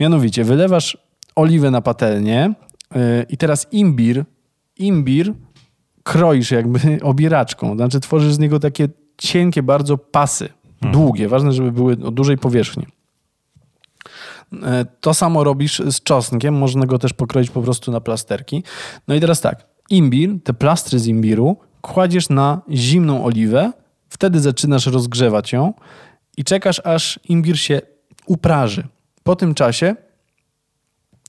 Mianowicie, 0.00 0.44
wylewasz 0.44 0.98
oliwę 1.36 1.70
na 1.70 1.80
patelnię 1.80 2.54
e, 2.94 3.22
i 3.28 3.36
teraz 3.36 3.66
imbir, 3.72 4.24
imbir 4.76 5.32
kroisz 6.08 6.50
jakby 6.50 6.80
obieraczką, 7.02 7.76
znaczy 7.76 8.00
tworzysz 8.00 8.34
z 8.34 8.38
niego 8.38 8.60
takie 8.60 8.88
cienkie 9.18 9.62
bardzo 9.62 9.98
pasy, 9.98 10.48
długie, 10.82 11.28
ważne, 11.28 11.52
żeby 11.52 11.72
były 11.72 11.96
o 12.04 12.10
dużej 12.10 12.38
powierzchni. 12.38 12.86
E, 14.62 14.84
To 15.00 15.14
samo 15.14 15.44
robisz 15.44 15.82
z 15.90 16.02
czosnkiem, 16.02 16.54
można 16.54 16.86
go 16.86 16.98
też 16.98 17.12
pokroić 17.12 17.50
po 17.50 17.62
prostu 17.62 17.92
na 17.92 18.00
plasterki. 18.00 18.62
No 19.08 19.14
i 19.14 19.20
teraz 19.20 19.40
tak, 19.40 19.66
imbir, 19.90 20.30
te 20.44 20.54
plastry 20.54 20.98
z 20.98 21.06
imbiru 21.06 21.56
kładziesz 21.80 22.28
na 22.28 22.60
zimną 22.70 23.24
oliwę, 23.24 23.72
wtedy 24.08 24.40
zaczynasz 24.40 24.86
rozgrzewać 24.86 25.52
ją 25.52 25.74
i 26.36 26.44
czekasz 26.44 26.80
aż 26.84 27.20
imbir 27.28 27.58
się 27.58 27.80
upraży. 28.26 28.86
Po 29.22 29.36
tym 29.36 29.54
czasie 29.54 29.96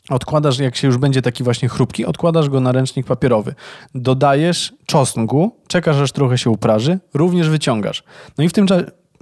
Odkładasz, 0.10 0.60
jak 0.60 0.76
się 0.76 0.88
już 0.88 0.98
będzie 0.98 1.22
taki 1.22 1.44
właśnie 1.44 1.70
chrupki, 1.70 2.06
odkładasz 2.06 2.50
go 2.50 2.60
na 2.60 2.72
ręcznik 2.72 3.06
papierowy. 3.08 3.56
Dodajesz 3.96 4.74
czosnku, 4.86 5.56
czekasz 5.68 5.98
aż 5.98 6.12
trochę 6.12 6.38
się 6.38 6.50
upraży, 6.50 7.00
również 7.14 7.50
wyciągasz. 7.50 8.04
No 8.38 8.44
i 8.44 8.50
w 8.50 8.54
tym 8.54 8.66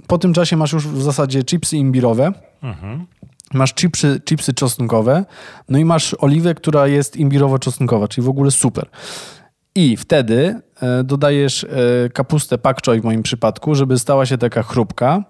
po 0.06 0.18
tym 0.18 0.32
czasie 0.32 0.56
masz 0.56 0.72
już 0.72 0.88
w 0.88 1.02
zasadzie 1.02 1.44
chipsy 1.44 1.76
imbirowe, 1.76 2.32
Mhm. 2.62 3.06
masz 3.54 3.74
chipsy, 3.74 4.20
chipsy 4.24 4.54
czosnkowe, 4.54 5.24
no 5.68 5.78
i 5.78 5.84
masz 5.84 6.14
oliwę, 6.18 6.54
która 6.54 6.86
jest 6.86 7.16
imbirowo-czosnkowa, 7.16 8.08
czyli 8.08 8.24
w 8.24 8.28
ogóle 8.28 8.50
super. 8.50 8.88
I 9.74 9.96
wtedy 9.96 10.60
e, 10.80 11.04
dodajesz 11.04 11.64
e, 11.64 11.68
kapustę 12.08 12.58
pak 12.58 12.86
choi 12.86 13.00
w 13.00 13.04
moim 13.04 13.22
przypadku, 13.22 13.74
żeby 13.74 13.98
stała 13.98 14.26
się 14.26 14.38
taka 14.38 14.62
chrupka. 14.62 15.24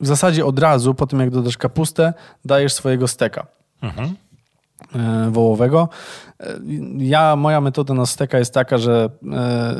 W 0.00 0.06
zasadzie 0.06 0.44
od 0.46 0.58
razu, 0.58 0.94
po 0.94 1.06
tym 1.06 1.20
jak 1.20 1.30
dodasz 1.30 1.56
kapustę, 1.58 2.14
dajesz 2.44 2.72
swojego 2.72 3.08
steka 3.08 3.46
Mhm. 3.82 4.14
E, 4.94 5.30
wołowego. 5.30 5.88
E, 6.40 6.46
Ja, 6.98 7.36
moja 7.36 7.60
metoda 7.60 7.94
na 7.94 8.06
steka 8.06 8.38
jest 8.38 8.54
taka, 8.54 8.78
że 8.78 9.10
e, 9.32 9.74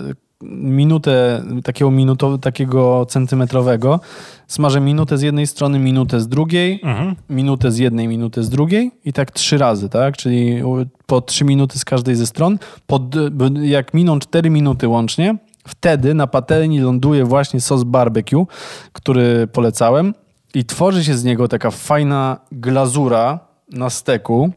minutę 0.51 1.43
takiego 1.65 1.91
minuto, 1.91 2.39
takiego 2.39 3.07
centymetrowego 3.07 4.01
smażę 4.47 4.81
minutę 4.81 5.19
z 5.19 5.23
jednej 5.23 5.47
strony, 5.47 5.79
minutę 5.79 6.21
z 6.21 6.29
drugiej, 6.29 6.81
Mhm. 6.85 7.17
minutę 7.31 7.73
z 7.73 7.79
jednej, 7.79 8.09
minutę 8.09 8.43
z 8.43 8.49
drugiej 8.49 8.91
i 9.05 9.13
tak 9.13 9.31
trzy 9.31 9.59
razy, 9.59 9.89
tak? 9.89 10.17
Czyli 10.17 10.63
po 11.07 11.21
trzy 11.21 11.45
minuty 11.45 11.79
z 11.79 11.85
każdej 11.85 12.15
ze 12.17 12.27
stron. 12.27 12.59
Po, 12.87 12.99
d- 12.99 13.31
b- 13.31 13.67
jak 13.67 13.95
miną 13.95 14.19
cztery 14.19 14.51
minuty 14.51 14.89
łącznie, 14.89 15.37
wtedy 15.69 16.15
na 16.15 16.27
patelni 16.27 16.81
ląduje 16.81 17.25
właśnie 17.25 17.61
sos 17.61 17.85
barbecue, 17.85 18.47
który 18.93 19.47
polecałem 19.47 20.15
i 20.55 20.65
tworzy 20.65 21.05
się 21.05 21.15
z 21.15 21.25
niego 21.25 21.49
taka 21.49 21.71
fajna 21.71 22.37
glazura 22.53 23.39
na 23.73 23.91
steku, 23.91 24.51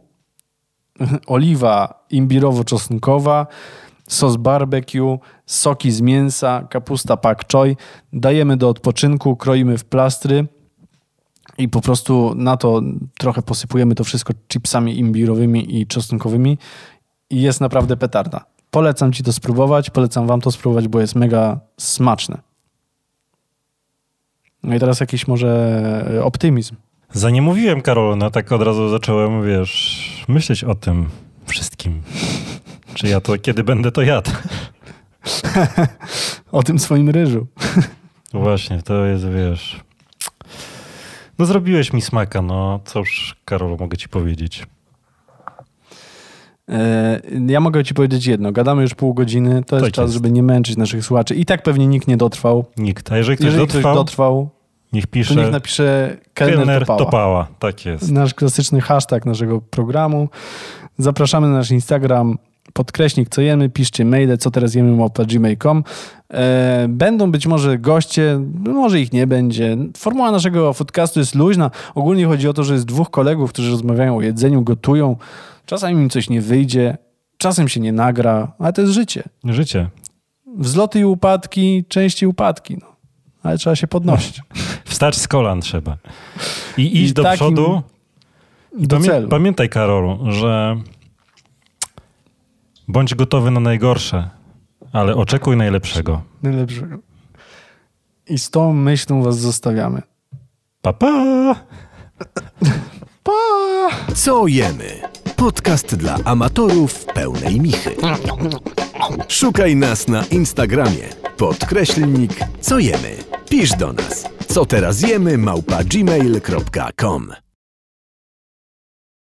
oliwa 1.28 2.06
imbirowo-czosnkowa, 2.12 3.46
sos 4.08 4.38
barbecue, 4.38 5.20
soki 5.46 5.92
z 5.92 6.02
mięsa, 6.02 6.68
kapusta 6.70 7.18
pak 7.18 7.52
choi. 7.52 7.78
Dajemy 8.14 8.58
do 8.58 8.70
odpoczynku, 8.70 9.36
kroimy 9.36 9.78
w 9.78 9.86
plastry 9.86 10.48
i 11.58 11.70
po 11.70 11.82
prostu 11.82 12.34
na 12.36 12.58
to 12.58 12.82
trochę 13.18 13.42
posypujemy 13.42 13.96
to 13.96 14.04
wszystko 14.04 14.34
chipsami 14.48 15.00
imbirowymi 15.00 15.80
i 15.80 15.88
czosnkowymi 15.88 16.58
i 17.30 17.42
jest 17.42 17.62
naprawdę 17.62 17.98
petarda. 17.98 18.46
Polecam 18.72 19.14
ci 19.14 19.24
to 19.24 19.34
spróbować, 19.34 19.90
polecam 19.90 20.28
wam 20.28 20.42
to 20.42 20.52
spróbować, 20.52 20.88
bo 20.88 21.00
jest 21.00 21.16
mega 21.16 21.60
smaczne. 21.78 22.38
No 24.64 24.76
i 24.76 24.80
teraz 24.80 25.00
jakiś 25.00 25.28
może 25.28 25.50
e, 26.18 26.24
optymizm. 26.24 26.76
Za 27.14 27.30
nie 27.30 27.42
mówiłem, 27.42 27.82
Karol, 27.82 28.18
no 28.18 28.32
tak 28.32 28.52
od 28.52 28.62
razu 28.62 28.90
zacząłem, 28.90 29.46
wiesz, 29.48 30.26
myśleć 30.28 30.64
o 30.64 30.76
tym 30.76 31.06
wszystkim. 31.46 32.02
Czy 32.94 33.08
ja 33.08 33.22
to, 33.22 33.38
kiedy 33.38 33.64
będę 33.64 33.92
to 33.92 34.02
jadł? 34.02 34.32
O 36.52 36.64
tym 36.64 36.80
swoim 36.80 37.10
ryżu. 37.10 37.48
Właśnie, 38.34 38.82
to 38.82 39.06
jest, 39.06 39.26
wiesz... 39.30 39.80
No 41.40 41.46
zrobiłeś 41.46 41.94
mi 41.94 42.02
smaka, 42.02 42.42
no 42.42 42.80
cóż, 42.86 43.36
Karol, 43.46 43.78
mogę 43.80 43.98
ci 43.98 44.10
powiedzieć. 44.10 44.68
E, 46.70 47.22
Ja 47.48 47.60
mogę 47.60 47.84
ci 47.84 47.94
powiedzieć 47.94 48.26
jedno. 48.26 48.52
Gadamy 48.52 48.82
już 48.82 48.96
pół 48.96 49.14
godziny. 49.14 49.64
To 49.64 49.76
jest 49.76 49.86
Tak 49.86 49.94
czas, 49.94 50.04
jest. 50.04 50.14
żeby 50.14 50.32
nie 50.32 50.44
męczyć 50.44 50.78
naszych 50.78 51.06
słuchaczy. 51.06 51.36
I 51.36 51.46
tak 51.46 51.64
pewnie 51.64 51.88
nikt 51.88 52.08
nie 52.08 52.18
dotrwał. 52.18 52.66
Nikt. 52.78 53.12
A 53.12 53.18
jeżeli 53.18 53.38
ktoś 53.38 53.46
Jeżeli 53.46 53.68
dotrwał, 53.68 53.94
ktoś 53.94 54.06
dotrwał, 54.06 54.50
niech 54.94 55.06
to 55.06 55.12
pisze 55.12 55.36
niech 55.36 55.52
napisze 55.52 56.18
kelner 56.34 56.82
topała. 56.82 57.00
topała. 57.00 57.48
Tak 57.60 57.86
jest. 57.86 58.12
Nasz 58.12 58.34
klasyczny 58.34 58.82
hashtag 58.82 59.26
naszego 59.26 59.62
programu. 59.62 60.30
Zapraszamy 60.98 61.48
na 61.48 61.54
nasz 61.54 61.72
Instagram 61.72 62.38
podkreśnik 62.74 63.30
co 63.30 63.42
jemy, 63.42 63.70
piszcie 63.70 64.06
maile, 64.06 64.38
co 64.38 64.52
teraz 64.52 64.76
jemy 64.76 64.96
małpa 64.96 65.26
gmail.com. 65.26 65.84
E, 66.34 66.86
Będą 66.90 67.32
być 67.32 67.48
może 67.48 67.78
goście, 67.78 68.40
może 68.66 69.00
ich 69.00 69.14
nie 69.14 69.28
będzie. 69.28 69.78
Formuła 69.98 70.32
naszego 70.32 70.74
podcastu 70.74 71.20
jest 71.20 71.36
luźna. 71.36 71.72
Ogólnie 71.96 72.26
chodzi 72.26 72.48
o 72.48 72.54
to, 72.54 72.64
że 72.64 72.74
jest 72.74 72.86
dwóch 72.86 73.10
kolegów, 73.10 73.50
którzy 73.50 73.72
rozmawiają 73.72 74.18
o 74.18 74.22
jedzeniu, 74.22 74.62
gotują. 74.62 75.16
Czasami 75.66 76.02
im 76.02 76.10
coś 76.10 76.30
nie 76.30 76.42
wyjdzie, 76.42 76.98
czasem 77.38 77.68
się 77.68 77.80
nie 77.80 77.92
nagra, 77.92 78.52
ale 78.60 78.74
to 78.74 78.82
jest 78.82 78.94
życie. 78.94 79.24
Życie. 79.44 79.90
Wzloty 80.58 81.00
i 81.00 81.06
upadki, 81.06 81.86
częściej 81.88 82.30
upadki. 82.30 82.78
No. 82.82 82.88
Ale 83.44 83.58
trzeba 83.58 83.76
się 83.76 83.88
podnosić. 83.88 84.42
Wstać 84.90 85.16
z 85.16 85.28
kolan 85.28 85.62
trzeba. 85.62 85.98
I 86.78 87.02
iść 87.02 87.12
I 87.12 87.14
do 87.14 87.24
takim- 87.24 87.36
przodu. 87.38 87.82
Do 88.80 88.96
Pamię- 88.98 89.06
celu. 89.06 89.30
Pamiętaj, 89.30 89.70
Karolu, 89.70 90.32
że 90.32 90.78
Bądź 92.88 93.16
gotowy 93.16 93.52
na 93.52 93.60
najgorsze, 93.60 94.30
ale 94.94 95.16
oczekuj 95.16 95.58
najlepszego. 95.58 96.22
Najlepszego. 96.44 96.98
I 98.30 98.38
z 98.40 98.50
tą 98.50 98.74
myślą 98.74 99.24
was 99.24 99.38
zostawiamy. 99.40 100.02
Pa, 100.82 100.94
pa! 100.94 101.56
Pa! 103.24 103.32
Co 104.16 104.48
jemy? 104.48 105.02
Podcast 105.36 105.96
dla 105.96 106.16
amatorów 106.26 107.06
pełnej 107.06 107.60
michy. 107.62 107.96
Szukaj 109.28 109.76
nas 109.76 110.08
na 110.08 110.26
Instagramie. 110.26 111.08
Podkreślnik 111.38 112.32
co 112.62 112.80
jemy. 112.80 113.16
Pisz 113.50 113.72
do 113.72 113.94
nas. 113.94 114.26
Co 114.52 114.66
teraz 114.66 115.02
jemy? 115.02 115.38
Małpa 115.38 115.84
gmail.com 115.84 117.49